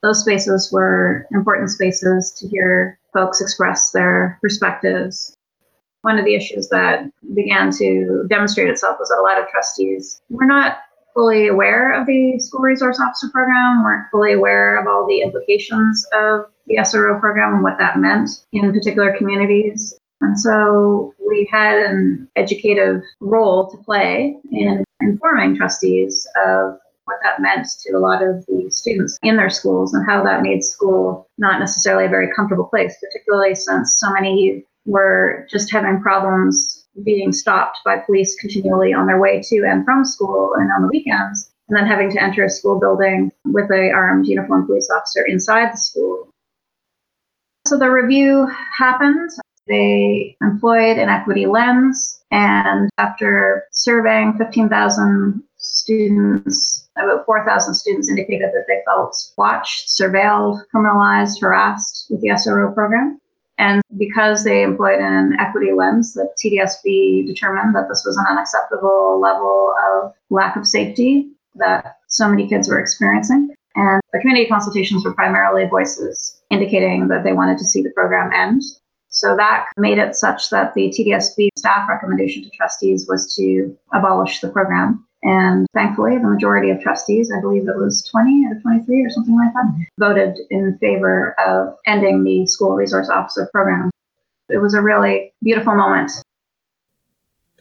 those 0.04 0.20
spaces 0.20 0.70
were 0.72 1.26
important 1.32 1.72
spaces 1.72 2.32
to 2.38 2.48
hear 2.48 3.00
folks 3.14 3.42
express 3.42 3.92
their 3.92 4.38
perspectives. 4.42 5.36
One 6.02 6.20
of 6.20 6.26
the 6.26 6.36
issues 6.36 6.68
that 6.70 7.10
began 7.34 7.72
to 7.78 8.26
demonstrate 8.30 8.68
itself 8.68 8.98
was 9.00 9.10
that 9.10 9.20
a 9.20 9.24
lot 9.24 9.42
of 9.42 9.48
trustees 9.48 10.22
were 10.30 10.46
not 10.46 10.80
fully 11.14 11.48
aware 11.48 11.94
of 11.94 12.06
the 12.06 12.38
school 12.40 12.60
resource 12.60 13.00
officer 13.00 13.30
program, 13.32 13.84
weren't 13.84 14.10
fully 14.12 14.34
aware 14.34 14.78
of 14.78 14.88
all 14.88 15.08
the 15.08 15.22
implications 15.22 16.06
of 16.14 16.46
the 16.68 16.78
SRO 16.78 17.20
program 17.20 17.54
and 17.54 17.64
what 17.64 17.78
that 17.78 17.98
meant 17.98 18.30
in 18.52 18.74
particular 18.74 19.16
communities. 19.18 19.98
And 20.22 20.38
so 20.40 21.14
we 21.26 21.48
had 21.52 21.78
an 21.80 22.28
educative 22.36 23.02
role 23.22 23.70
to 23.70 23.78
play 23.78 24.38
in 24.52 24.84
informing 25.02 25.56
trustees 25.56 26.28
of 26.46 26.80
what 27.06 27.18
that 27.24 27.42
meant 27.42 27.68
to 27.82 27.94
a 27.94 28.00
lot 28.00 28.24
of 28.24 28.46
the 28.46 28.70
students 28.70 29.18
in 29.24 29.36
their 29.36 29.50
schools 29.50 29.94
and 29.94 30.06
how 30.06 30.24
that 30.24 30.42
made 30.42 30.64
school 30.64 31.28
not 31.38 31.60
necessarily 31.60 32.06
a 32.06 32.10
very 32.10 32.30
comfortable 32.36 32.66
place, 32.66 32.96
particularly 33.02 33.56
since 33.56 34.00
so 34.00 34.12
many 34.14 34.66
were 34.86 35.48
just 35.50 35.72
having 35.72 36.02
problems 36.02 36.86
being 37.04 37.32
stopped 37.32 37.80
by 37.86 37.98
police 37.98 38.36
continually 38.40 38.94
on 38.94 39.08
their 39.08 39.20
way 39.20 39.42
to 39.42 39.64
and 39.66 39.84
from 39.86 40.06
school 40.06 40.54
and 40.56 40.70
on 40.72 40.84
the 40.84 40.90
weekends, 40.90 41.52
and 41.70 41.78
then 41.78 41.88
having 41.88 42.12
to 42.12 42.22
enter 42.22 42.44
a 42.44 42.50
school 42.50 42.80
building 42.80 43.32
with 43.46 43.70
a 43.72 43.92
armed 43.92 44.28
uniformed 44.28 44.68
police 44.68 44.90
officer 44.96 45.26
inside 45.28 45.74
the 45.74 45.78
school. 45.78 46.30
So 47.66 47.78
the 47.78 47.90
review 47.90 48.48
happened. 48.78 49.32
They 49.68 50.36
employed 50.42 50.98
an 50.98 51.08
equity 51.08 51.46
lens, 51.46 52.22
and 52.32 52.90
after 52.98 53.64
surveying 53.72 54.38
15,000 54.38 55.42
students, 55.64 56.90
about 56.98 57.26
4,000 57.26 57.74
students 57.74 58.10
indicated 58.10 58.50
that 58.54 58.66
they 58.68 58.82
felt 58.86 59.16
watched, 59.38 59.90
surveilled, 59.90 60.62
criminalized, 60.74 61.42
harassed 61.42 62.08
with 62.10 62.22
the 62.22 62.30
SRO 62.30 62.74
program. 62.74 63.20
And 63.58 63.82
because 63.98 64.44
they 64.44 64.64
employed 64.64 65.00
an 65.00 65.38
equity 65.40 65.72
lens, 65.72 66.14
the 66.14 66.28
TDSB 66.44 67.28
determined 67.28 67.76
that 67.76 67.88
this 67.88 68.04
was 68.06 68.18
an 68.18 68.26
unacceptable 68.30 69.20
level 69.22 69.74
of 69.94 70.14
lack 70.30 70.56
of 70.56 70.66
safety 70.66 71.30
that 71.56 71.98
so 72.08 72.28
many 72.28 72.48
kids 72.48 72.68
were 72.68 72.80
experiencing. 72.80 73.54
And 73.76 74.02
the 74.12 74.20
community 74.20 74.48
consultations 74.48 75.06
were 75.06 75.14
primarily 75.14 75.68
voices 75.68 76.42
indicating 76.50 77.08
that 77.08 77.24
they 77.24 77.34
wanted 77.34 77.58
to 77.60 77.66
see 77.66 77.82
the 77.82 77.92
program 77.92 78.32
end. 78.34 78.62
So 79.10 79.36
that 79.36 79.68
made 79.78 80.00
it 80.00 80.16
such 80.16 80.50
that 80.50 80.74
the 80.74 80.90
TDSB 80.90 81.50
staff 81.56 81.88
recommendation 81.88 82.44
to 82.44 82.50
trustees 82.50 83.08
was 83.08 83.36
to 83.36 83.78
abolish 83.94 84.42
the 84.42 84.50
program. 84.50 85.06
And 85.24 85.66
thankfully, 85.74 86.18
the 86.18 86.28
majority 86.28 86.70
of 86.70 86.82
trustees, 86.82 87.32
I 87.32 87.40
believe 87.40 87.68
it 87.68 87.78
was 87.78 88.04
20 88.12 88.46
out 88.46 88.58
of 88.58 88.62
23 88.62 89.06
or 89.06 89.10
something 89.10 89.36
like 89.36 89.54
that, 89.54 89.66
mm-hmm. 89.66 89.82
voted 89.98 90.38
in 90.50 90.78
favor 90.80 91.34
of 91.40 91.76
ending 91.86 92.24
the 92.24 92.46
school 92.46 92.76
resource 92.76 93.10
officer 93.10 93.50
program. 93.54 93.90
It 94.50 94.58
was 94.58 94.74
a 94.74 94.82
really 94.82 95.34
beautiful 95.42 95.76
moment 95.76 96.12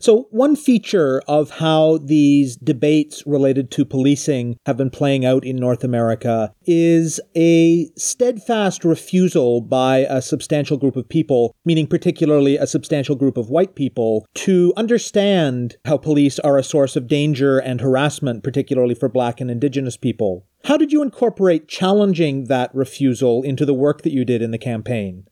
so, 0.03 0.27
one 0.33 0.57
feature 0.57 1.23
of 1.29 1.51
how 1.51 1.99
these 1.99 2.57
debates 2.57 3.25
related 3.25 3.71
to 3.71 3.85
policing 3.85 4.59
have 4.67 4.77
been 4.77 4.91
playing 4.91 5.25
out 5.25 5.45
in 5.45 5.55
North 5.55 5.85
America 5.85 6.53
is 6.67 7.21
a 7.37 7.89
steadfast 7.97 8.85
refusal 8.85 9.61
by 9.61 9.99
a 9.99 10.21
substantial 10.21 10.77
group 10.77 10.97
of 10.97 11.09
people, 11.09 11.55
meaning 11.65 11.87
particularly 11.87 12.57
a 12.57 12.67
substantial 12.67 13.15
group 13.15 13.37
of 13.37 13.49
white 13.49 13.77
people, 13.77 14.27
to 14.35 14.73
understand 14.77 15.77
how 15.85 15.99
police 15.99 16.41
are 16.41 16.59
a 16.59 16.65
source 16.65 16.97
of 16.97 17.07
danger 17.07 17.61
and 17.61 17.81
harassment, 17.81 18.43
particularly 18.43 18.97
for 18.97 19.09
black 19.09 19.41
and 19.41 19.53
indigenous 19.53 19.97
people. 19.97 20.45
How 20.65 20.77
did 20.77 20.91
you 20.91 21.03
incorporate 21.03 21.69
challenging 21.69 22.47
that 22.47 22.75
refusal 22.75 23.45
into 23.45 23.65
the 23.65 23.73
work 23.73 24.03
that 24.03 24.13
you 24.13 24.25
did 24.25 24.43
in 24.43 24.51
the 24.51 24.59
campaign? 24.59 25.27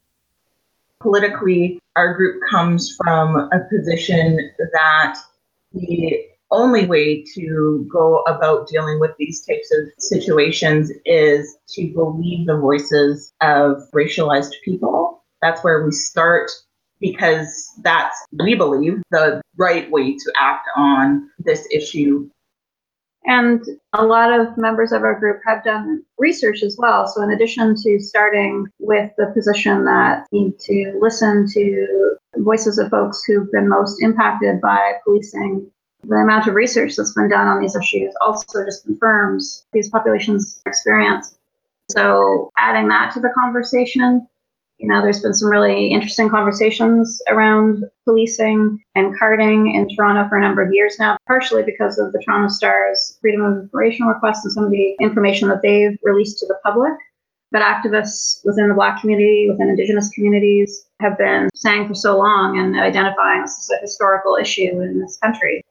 Politically, 1.01 1.81
our 1.97 2.15
group 2.15 2.43
comes 2.51 2.97
from 2.97 3.37
a 3.37 3.61
position 3.71 4.51
that 4.73 5.19
the 5.73 6.27
only 6.51 6.87
way 6.87 7.23
to 7.35 7.89
go 7.91 8.23
about 8.23 8.69
dealing 8.69 8.99
with 8.99 9.13
these 9.19 9.45
types 9.47 9.73
of 9.73 9.89
situations 9.99 10.91
is 11.05 11.57
to 11.69 11.93
believe 11.93 12.47
the 12.47 12.57
voices 12.57 13.33
of 13.41 13.89
racialized 13.95 14.53
people. 14.65 15.23
That's 15.43 15.63
where 15.63 15.85
we 15.85 15.93
start 15.93 16.51
because 17.01 17.71
that's, 17.83 18.17
we 18.45 18.55
believe, 18.55 19.03
the 19.11 19.41
right 19.57 19.91
way 19.91 20.17
to 20.17 20.33
act 20.39 20.69
on 20.77 21.31
this 21.39 21.67
issue 21.73 22.29
and 23.25 23.63
a 23.93 24.05
lot 24.05 24.33
of 24.33 24.57
members 24.57 24.93
of 24.93 25.03
our 25.03 25.19
group 25.19 25.41
have 25.47 25.63
done 25.63 26.03
research 26.19 26.63
as 26.63 26.77
well. 26.79 27.07
So, 27.07 27.23
in 27.23 27.33
addition 27.33 27.75
to 27.83 28.01
starting 28.01 28.67
with 28.79 29.11
the 29.19 29.27
position 29.35 29.85
that 29.85 30.27
need 30.33 30.59
to 30.61 30.99
listen 31.01 31.47
to 31.53 32.17
voices 32.37 32.79
of 32.79 32.91
folks 32.91 33.23
who've 33.25 33.51
been 33.53 33.69
most 33.69 34.03
impacted 34.03 34.61
by 34.61 34.95
policing, 35.05 35.71
the 36.05 36.17
amount 36.17 36.47
of 36.47 36.55
research 36.55 36.97
that's 36.97 37.13
been 37.13 37.29
done 37.29 37.47
on 37.47 37.61
these 37.61 37.77
issues 37.77 38.15
also 38.23 38.65
just 38.65 38.85
confirms 38.85 39.67
these 39.73 39.91
populations' 39.91 40.63
experience. 40.65 41.37
So, 41.91 42.51
adding 42.57 42.89
that 42.89 43.13
to 43.15 43.21
the 43.21 43.33
conversation 43.39 44.27
you 44.81 44.89
know, 44.89 45.03
there's 45.03 45.21
been 45.21 45.35
some 45.35 45.51
really 45.51 45.89
interesting 45.89 46.31
conversations 46.31 47.21
around 47.29 47.85
policing 48.07 48.83
and 48.95 49.17
carding 49.19 49.75
in 49.75 49.95
Toronto 49.95 50.27
for 50.27 50.39
a 50.39 50.41
number 50.41 50.63
of 50.63 50.73
years 50.73 50.97
now, 50.99 51.19
partially 51.27 51.63
because 51.63 51.99
of 51.99 52.13
the 52.13 52.23
Toronto 52.25 52.49
Star's 52.49 53.19
freedom 53.21 53.43
of 53.43 53.59
information 53.59 54.07
request 54.07 54.43
and 54.45 54.53
some 54.53 54.65
of 54.65 54.71
the 54.71 54.97
information 54.99 55.49
that 55.51 55.61
they've 55.63 55.99
released 56.03 56.39
to 56.39 56.47
the 56.47 56.59
public. 56.65 56.95
But 57.53 57.61
activists 57.61 58.41
within 58.45 58.69
the 58.69 58.75
Black 58.75 59.03
community, 59.03 59.49
within 59.51 59.69
Indigenous 59.69 60.09
communities, 60.11 60.87
have 61.01 61.19
been 61.19 61.51
saying 61.55 61.87
for 61.87 61.95
so 61.95 62.17
long 62.17 62.59
and 62.59 62.75
identifying 62.81 63.43
this 63.43 63.59
as 63.59 63.77
a 63.77 63.83
historical 63.83 64.37
issue 64.37 64.81
in 64.81 64.99
this 64.99 65.19
country. 65.19 65.63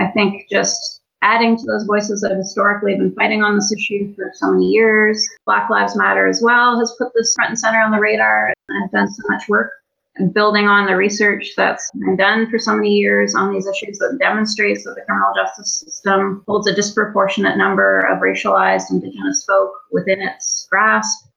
I 0.00 0.08
think 0.08 0.48
just 0.50 0.99
adding 1.22 1.56
to 1.56 1.64
those 1.64 1.84
voices 1.84 2.20
that 2.20 2.30
have 2.30 2.38
historically 2.38 2.96
been 2.96 3.14
fighting 3.14 3.42
on 3.42 3.54
this 3.54 3.72
issue 3.72 4.14
for 4.14 4.30
so 4.34 4.52
many 4.52 4.66
years. 4.66 5.26
Black 5.44 5.68
Lives 5.70 5.96
Matter 5.96 6.26
as 6.26 6.40
well 6.42 6.78
has 6.78 6.94
put 6.98 7.12
this 7.14 7.34
front 7.34 7.50
and 7.50 7.58
center 7.58 7.80
on 7.80 7.90
the 7.90 8.00
radar 8.00 8.52
and 8.68 8.82
have 8.82 8.90
done 8.90 9.10
so 9.10 9.22
much 9.28 9.48
work 9.48 9.70
and 10.16 10.34
building 10.34 10.66
on 10.66 10.86
the 10.86 10.96
research 10.96 11.52
that's 11.56 11.90
been 11.92 12.16
done 12.16 12.50
for 12.50 12.58
so 12.58 12.74
many 12.74 12.96
years 12.96 13.34
on 13.34 13.52
these 13.52 13.66
issues 13.66 13.98
that 13.98 14.18
demonstrates 14.18 14.84
that 14.84 14.94
the 14.94 15.02
criminal 15.02 15.32
justice 15.34 15.80
system 15.80 16.42
holds 16.46 16.66
a 16.68 16.74
disproportionate 16.74 17.56
number 17.56 18.00
of 18.00 18.20
racialized 18.20 18.90
indigenous 18.90 19.44
folk 19.44 19.72
within 19.92 20.20
its 20.20 20.66
grasp. 20.70 21.28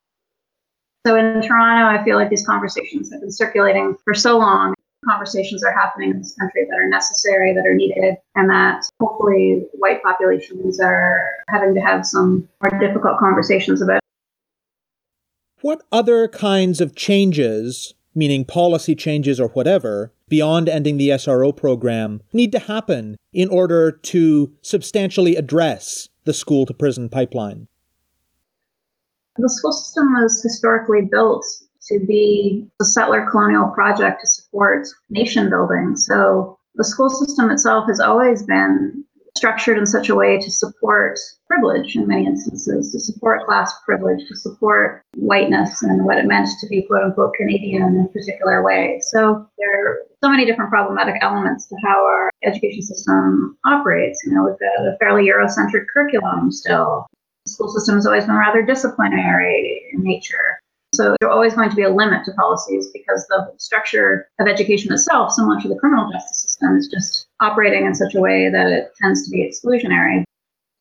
So 1.05 1.17
in 1.17 1.41
Toronto, 1.41 1.85
I 1.85 2.03
feel 2.03 2.17
like 2.17 2.29
these 2.29 2.45
conversations 2.45 3.11
have 3.11 3.21
been 3.21 3.31
circulating 3.31 3.95
for 4.03 4.13
so 4.13 4.37
long 4.37 4.73
conversations 5.07 5.63
are 5.63 5.73
happening 5.73 6.11
in 6.11 6.17
this 6.19 6.35
country 6.39 6.65
that 6.69 6.77
are 6.77 6.87
necessary, 6.87 7.53
that 7.53 7.65
are 7.65 7.75
needed, 7.75 8.15
and 8.35 8.49
that 8.49 8.83
hopefully 8.99 9.65
white 9.73 10.01
populations 10.03 10.79
are 10.79 11.29
having 11.49 11.73
to 11.75 11.81
have 11.81 12.05
some 12.05 12.47
more 12.61 12.79
difficult 12.79 13.17
conversations 13.19 13.81
about. 13.81 13.99
What 15.61 15.83
other 15.91 16.27
kinds 16.27 16.81
of 16.81 16.95
changes, 16.95 17.93
meaning 18.13 18.43
policy 18.43 18.95
changes 18.95 19.39
or 19.39 19.47
whatever, 19.49 20.11
beyond 20.27 20.67
ending 20.67 20.97
the 20.97 21.09
SRO 21.09 21.55
program, 21.55 22.21
need 22.33 22.51
to 22.51 22.59
happen 22.59 23.17
in 23.31 23.49
order 23.49 23.91
to 23.91 24.53
substantially 24.61 25.35
address 25.35 26.09
the 26.25 26.33
school 26.33 26.65
to 26.65 26.73
prison 26.73 27.07
pipeline? 27.09 27.67
The 29.37 29.49
school 29.49 29.71
system 29.71 30.13
was 30.13 30.41
historically 30.43 31.07
built 31.09 31.45
to 31.87 31.99
be 31.99 32.67
a 32.81 32.85
settler 32.85 33.27
colonial 33.29 33.69
project 33.69 34.21
to 34.21 34.27
support 34.27 34.87
nation 35.09 35.49
building. 35.49 35.95
So 35.95 36.57
the 36.75 36.83
school 36.83 37.09
system 37.09 37.49
itself 37.49 37.85
has 37.87 37.99
always 37.99 38.43
been 38.43 39.03
structured 39.35 39.77
in 39.77 39.85
such 39.85 40.09
a 40.09 40.15
way 40.15 40.39
to 40.39 40.51
support 40.51 41.19
privilege 41.47 41.95
in 41.95 42.07
many 42.07 42.25
instances, 42.25 42.91
to 42.91 42.99
support 42.99 43.45
class 43.45 43.73
privilege, 43.85 44.27
to 44.27 44.35
support 44.35 45.01
whiteness 45.15 45.81
and 45.81 46.05
what 46.05 46.17
it 46.17 46.25
meant 46.25 46.47
to 46.59 46.67
be 46.67 46.83
quote 46.83 47.03
unquote 47.03 47.33
Canadian 47.35 47.95
in 47.95 48.01
a 48.01 48.07
particular 48.07 48.63
way. 48.63 48.99
So 49.01 49.47
there 49.57 49.87
are 49.87 49.97
so 50.23 50.29
many 50.29 50.45
different 50.45 50.71
problematic 50.71 51.15
elements 51.21 51.67
to 51.67 51.75
how 51.83 52.05
our 52.05 52.31
education 52.43 52.81
system 52.81 53.57
operates. 53.65 54.23
You 54.25 54.33
know, 54.33 54.45
got 54.45 54.87
a 54.87 54.97
fairly 54.99 55.27
Eurocentric 55.27 55.87
curriculum 55.93 56.51
still. 56.51 57.07
The 57.45 57.51
school 57.51 57.69
system 57.69 57.95
has 57.95 58.05
always 58.05 58.25
been 58.25 58.35
rather 58.35 58.61
disciplinary 58.61 59.83
in 59.91 60.03
nature. 60.03 60.59
So 60.93 61.15
there's 61.19 61.31
always 61.31 61.55
going 61.55 61.71
to 61.71 61.75
be 61.75 61.81
a 61.83 61.89
limit 61.89 62.23
to 62.25 62.33
policies 62.33 62.91
because 62.93 63.25
the 63.27 63.51
structure 63.57 64.27
of 64.39 64.47
education 64.47 64.93
itself, 64.93 65.31
similar 65.31 65.59
to 65.61 65.67
the 65.67 65.75
criminal 65.75 66.09
justice 66.11 66.43
system, 66.43 66.77
is 66.77 66.87
just 66.87 67.27
operating 67.39 67.85
in 67.85 67.95
such 67.95 68.13
a 68.13 68.19
way 68.19 68.49
that 68.49 68.67
it 68.67 68.91
tends 69.01 69.25
to 69.25 69.31
be 69.31 69.43
exclusionary. 69.43 70.23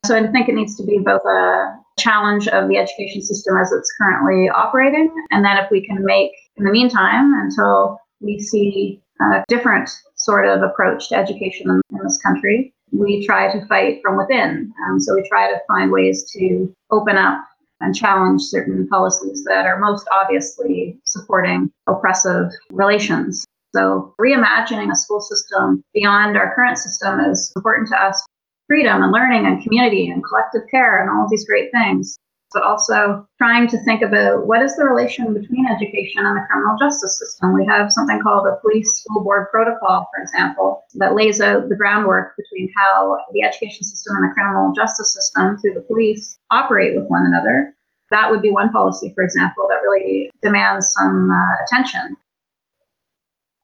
So 0.05 0.17
I 0.17 0.27
think 0.31 0.49
it 0.49 0.55
needs 0.55 0.77
to 0.77 0.85
be 0.85 0.99
both 0.99 1.23
a 1.25 1.77
challenge 1.99 2.47
of 2.49 2.69
the 2.69 2.77
education 2.77 3.23
system 3.23 3.57
as 3.57 3.73
it's 3.73 3.91
currently 3.97 4.51
operating, 4.51 5.11
and 5.31 5.45
then 5.45 5.57
if 5.57 5.71
we 5.71 5.87
can 5.87 6.05
make, 6.05 6.33
in 6.57 6.65
the 6.65 6.73
meantime, 6.73 7.33
until 7.41 7.99
we 8.21 8.39
see 8.39 9.01
a 9.21 9.45
different 9.49 9.89
sort 10.17 10.47
of 10.47 10.63
approach 10.63 11.09
to 11.09 11.17
education 11.17 11.71
in, 11.71 11.81
in 11.97 12.03
this 12.03 12.21
country, 12.21 12.75
we 12.91 13.25
try 13.25 13.51
to 13.51 13.65
fight 13.67 14.01
from 14.03 14.19
within. 14.19 14.73
Um, 14.87 15.01
so 15.01 15.15
we 15.15 15.27
try 15.29 15.51
to 15.51 15.59
find 15.67 15.91
ways 15.91 16.31
to 16.33 16.75
open 16.91 17.17
up 17.17 17.43
and 17.83 17.95
challenge 17.95 18.41
certain 18.43 18.89
policies 18.89 19.45
that 19.45 19.67
are 19.67 19.79
most 19.79 20.09
obviously 20.13 20.99
supporting 21.05 21.71
oppressive 21.89 22.47
relations. 22.71 23.45
So, 23.75 24.15
reimagining 24.21 24.91
a 24.93 24.97
school 24.97 25.21
system 25.21 25.83
beyond 25.93 26.37
our 26.37 26.55
current 26.55 26.79
system 26.79 27.21
is 27.21 27.53
important 27.57 27.89
to 27.89 28.03
us. 28.03 28.25
Freedom 28.69 29.03
and 29.03 29.13
learning 29.13 29.47
and 29.47 29.63
community 29.63 30.09
and 30.09 30.23
collective 30.25 30.63
care 30.71 31.03
and 31.03 31.11
all 31.11 31.27
these 31.29 31.47
great 31.47 31.71
things. 31.73 32.17
But 32.53 32.63
also 32.63 33.27
trying 33.39 33.69
to 33.69 33.79
think 33.85 34.03
about 34.03 34.47
what 34.47 34.63
is 34.63 34.77
the 34.77 34.85
relation 34.85 35.35
between 35.35 35.67
education 35.67 36.25
and 36.25 36.37
the 36.37 36.47
criminal 36.49 36.77
justice 36.79 37.19
system. 37.19 37.55
We 37.55 37.67
have 37.67 37.93
something 37.93 38.21
called 38.23 38.47
a 38.47 38.57
police 38.61 39.03
school 39.03 39.23
board 39.23 39.49
protocol, 39.51 40.09
for 40.15 40.23
example, 40.23 40.85
that 40.95 41.15
lays 41.15 41.41
out 41.41 41.69
the 41.69 41.77
groundwork 41.77 42.37
between 42.37 42.73
how 42.77 43.19
the 43.33 43.43
education 43.43 43.85
system 43.85 44.17
and 44.17 44.31
the 44.31 44.35
criminal 44.35 44.73
justice 44.75 45.13
system 45.13 45.59
through 45.59 45.75
the 45.75 45.81
police 45.83 46.39
operate 46.51 46.97
with 46.97 47.07
one 47.07 47.27
another. 47.27 47.75
That 48.11 48.31
would 48.31 48.43
be 48.43 48.51
one 48.51 48.71
policy, 48.71 49.13
for 49.15 49.25
example, 49.25 49.67
that 49.69 49.81
really 49.83 50.31
demands 50.43 50.93
some 50.93 51.31
uh, 51.31 51.65
attention. 51.65 52.17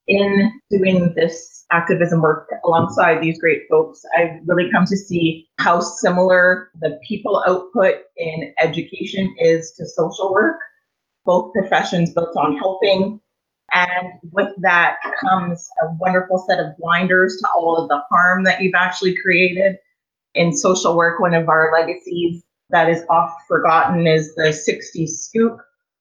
In 0.09 0.61
doing 0.71 1.12
this 1.14 1.66
activism 1.71 2.23
work 2.23 2.49
alongside 2.64 3.21
these 3.21 3.38
great 3.38 3.62
folks, 3.71 4.03
I've 4.16 4.40
really 4.47 4.71
come 4.71 4.87
to 4.87 4.97
see 4.97 5.47
how 5.59 5.81
similar 5.81 6.71
the 6.81 6.99
people 7.07 7.44
output 7.47 7.97
in 8.16 8.55
education 8.59 9.35
is 9.38 9.73
to 9.73 9.87
social 9.87 10.33
work, 10.33 10.59
both 11.27 11.53
professions 11.53 12.14
built 12.14 12.35
on 12.37 12.57
helping. 12.57 13.21
And 13.73 14.09
with 14.33 14.51
that 14.62 14.97
comes 15.21 15.68
a 15.83 15.92
wonderful 16.01 16.42
set 16.49 16.59
of 16.59 16.77
blinders 16.79 17.37
to 17.42 17.49
all 17.55 17.77
of 17.77 17.90
the 17.90 18.03
harm 18.11 18.44
that 18.44 18.62
you've 18.62 18.75
actually 18.75 19.14
created. 19.14 19.77
In 20.35 20.57
social 20.57 20.97
work, 20.97 21.21
one 21.21 21.35
of 21.35 21.51
our 21.51 21.71
legacies 21.73 22.42
that 22.71 22.88
is 22.88 23.03
oft 23.11 23.42
forgotten 23.47 24.07
is 24.07 24.35
the 24.37 24.53
60 24.53 25.07
scoop 25.07 25.59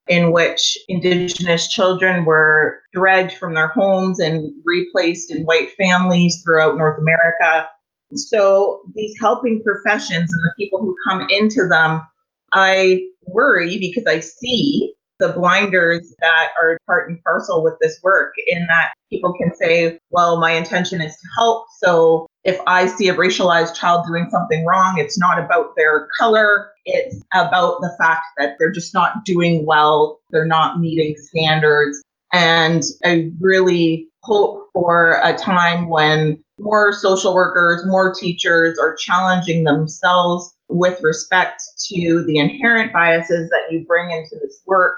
in 0.10 0.32
which 0.32 0.78
Indigenous 0.88 1.68
children 1.68 2.26
were 2.26 2.82
dragged 2.94 3.34
from 3.34 3.54
their 3.54 3.68
homes 3.68 4.20
and 4.20 4.52
replaced 4.66 5.32
in 5.32 5.44
white 5.44 5.72
families 5.78 6.42
throughout 6.44 6.78
North 6.78 7.00
America. 7.00 7.68
So, 8.14 8.82
these 8.96 9.14
helping 9.20 9.62
professions 9.64 10.32
and 10.32 10.44
the 10.44 10.54
people 10.58 10.80
who 10.80 10.96
come 11.08 11.28
into 11.30 11.68
them, 11.68 12.02
I 12.54 13.02
worry 13.26 13.78
because 13.78 14.06
I 14.06 14.22
see 14.22 14.94
the 15.20 15.30
blinders 15.30 16.14
that 16.20 16.50
are 16.62 16.78
part 16.86 17.10
and 17.10 17.22
parcel 17.24 17.64
with 17.64 17.74
this 17.82 18.00
work 18.04 18.34
in 18.48 18.66
that 18.68 18.94
people 19.10 19.34
can 19.34 19.54
say, 19.56 20.00
well, 20.12 20.40
my 20.40 20.52
intention 20.52 21.02
is 21.02 21.14
to 21.14 21.28
help. 21.38 21.66
So 21.80 22.28
if 22.44 22.60
I 22.68 22.86
see 22.86 23.10
a 23.10 23.16
racialized 23.16 23.76
child 23.76 24.06
doing 24.08 24.28
something 24.30 24.66
wrong, 24.66 24.98
it's 24.98 25.18
not 25.18 25.40
about 25.40 25.76
their 25.76 26.08
color. 26.20 26.72
It's 26.86 27.22
about 27.34 27.82
the 27.82 27.96
fact 28.00 28.26
that 28.38 28.56
they're 28.60 28.72
just 28.72 28.94
not 28.94 29.26
doing 29.26 29.66
well. 29.66 30.20
They're 30.32 30.46
not 30.46 30.80
meeting 30.80 31.16
standards. 31.18 32.02
And 32.34 32.84
I 33.04 33.32
really 33.40 34.08
hope 34.24 34.68
for 34.74 35.20
a 35.24 35.36
time 35.36 35.90
when 35.90 36.44
more 36.60 36.92
social 36.92 37.34
workers, 37.34 37.86
more 37.86 38.14
teachers 38.14 38.78
are 38.78 38.96
challenging 38.96 39.64
themselves 39.64 40.54
with 40.70 41.02
respect 41.02 41.64
to 41.90 42.24
the 42.26 42.38
inherent 42.38 42.92
biases 42.92 43.50
that 43.50 43.72
you 43.72 43.86
bring 43.86 44.12
into 44.12 44.36
this 44.42 44.62
work 44.66 44.98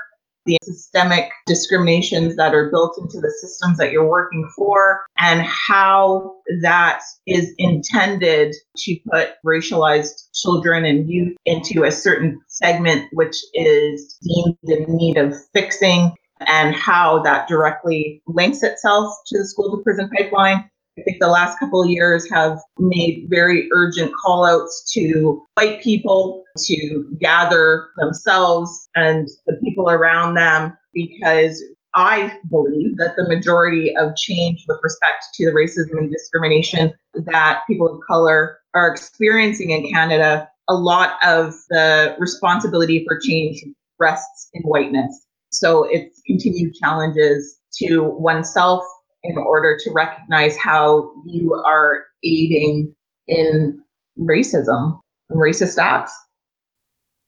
the 0.49 0.57
systemic 0.63 1.31
discriminations 1.45 2.35
that 2.35 2.55
are 2.55 2.71
built 2.71 2.97
into 2.97 3.19
the 3.19 3.31
systems 3.39 3.77
that 3.77 3.91
you're 3.91 4.09
working 4.09 4.49
for, 4.55 5.01
and 5.19 5.41
how 5.41 6.35
that 6.61 7.01
is 7.27 7.53
intended 7.57 8.55
to 8.77 8.97
put 9.11 9.29
racialized 9.45 10.29
children 10.33 10.85
and 10.85 11.09
youth 11.09 11.35
into 11.45 11.83
a 11.83 11.91
certain 11.91 12.39
segment 12.47 13.07
which 13.13 13.35
is 13.53 14.17
deemed 14.23 14.57
in 14.63 14.95
need 14.95 15.17
of 15.17 15.35
fixing, 15.53 16.13
and 16.47 16.73
how 16.73 17.21
that 17.21 17.47
directly 17.47 18.21
links 18.27 18.63
itself 18.63 19.13
to 19.27 19.37
the 19.37 19.45
school 19.45 19.77
to 19.77 19.83
prison 19.83 20.09
pipeline 20.17 20.69
I 20.99 21.03
think 21.03 21.19
the 21.19 21.27
last 21.27 21.57
couple 21.59 21.81
of 21.81 21.89
years 21.89 22.29
have 22.29 22.59
made 22.77 23.27
very 23.29 23.69
urgent 23.73 24.11
call 24.21 24.45
outs 24.45 24.91
to 24.93 25.45
white 25.55 25.81
people 25.81 26.43
to 26.65 27.05
gather 27.19 27.87
themselves 27.97 28.89
and 28.95 29.27
the 29.47 29.55
people 29.63 29.89
around 29.89 30.35
them 30.35 30.77
because 30.93 31.63
I 31.95 32.37
believe 32.49 32.97
that 32.97 33.15
the 33.15 33.27
majority 33.27 33.95
of 33.95 34.15
change 34.15 34.65
with 34.67 34.79
respect 34.83 35.25
to 35.35 35.45
the 35.45 35.51
racism 35.51 35.97
and 35.97 36.11
discrimination 36.11 36.93
that 37.13 37.61
people 37.65 37.87
of 37.87 37.99
color 38.05 38.59
are 38.73 38.91
experiencing 38.91 39.71
in 39.71 39.89
Canada, 39.89 40.49
a 40.67 40.75
lot 40.75 41.13
of 41.25 41.53
the 41.69 42.15
responsibility 42.19 43.05
for 43.07 43.19
change 43.19 43.63
rests 43.99 44.49
in 44.53 44.63
whiteness. 44.63 45.25
So 45.51 45.85
it's 45.89 46.21
continued 46.27 46.75
challenges 46.75 47.57
to 47.77 48.01
oneself 48.01 48.83
in 49.23 49.37
order 49.37 49.77
to 49.83 49.91
recognize 49.91 50.55
how 50.57 51.11
you 51.25 51.53
are 51.53 52.05
aiding 52.23 52.93
in 53.27 53.81
racism 54.19 54.99
and 55.29 55.39
racist 55.39 55.77
acts. 55.77 56.13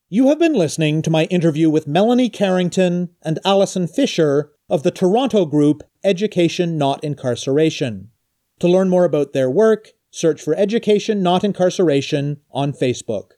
You 0.10 0.28
have 0.28 0.40
been 0.40 0.54
listening 0.54 1.02
to 1.04 1.10
my 1.10 1.24
interview 1.26 1.70
with 1.70 1.88
Melanie 1.88 2.30
Carrington 2.30 3.10
and 3.22 3.40
Alison 3.46 3.88
Fisher 3.88 4.52
of 4.70 4.84
the 4.84 4.92
Toronto 4.92 5.46
group 5.46 5.84
Education 6.04 6.78
Not 6.78 7.04
Incarceration. 7.04 8.10
To 8.60 8.68
learn 8.68 8.90
more 8.90 9.06
about 9.06 9.34
their 9.34 9.50
work, 9.50 9.90
search 10.12 10.42
for 10.42 10.54
Education 10.56 11.24
Not 11.24 11.44
Incarceration 11.44 12.42
on 12.52 12.74
Facebook. 12.74 13.32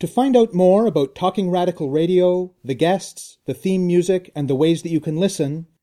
To 0.00 0.06
find 0.06 0.36
out 0.36 0.54
more 0.54 0.86
about 0.86 1.14
Talking 1.14 1.50
Radical 1.50 1.90
Radio, 1.90 2.54
the 2.62 2.74
guests, 2.74 3.38
the 3.46 3.54
theme 3.54 3.86
music, 3.86 4.30
and 4.36 4.48
the 4.48 4.54
ways 4.54 4.82
that 4.82 4.90
you 4.90 5.00
can 5.00 5.16
listen, 5.16 5.66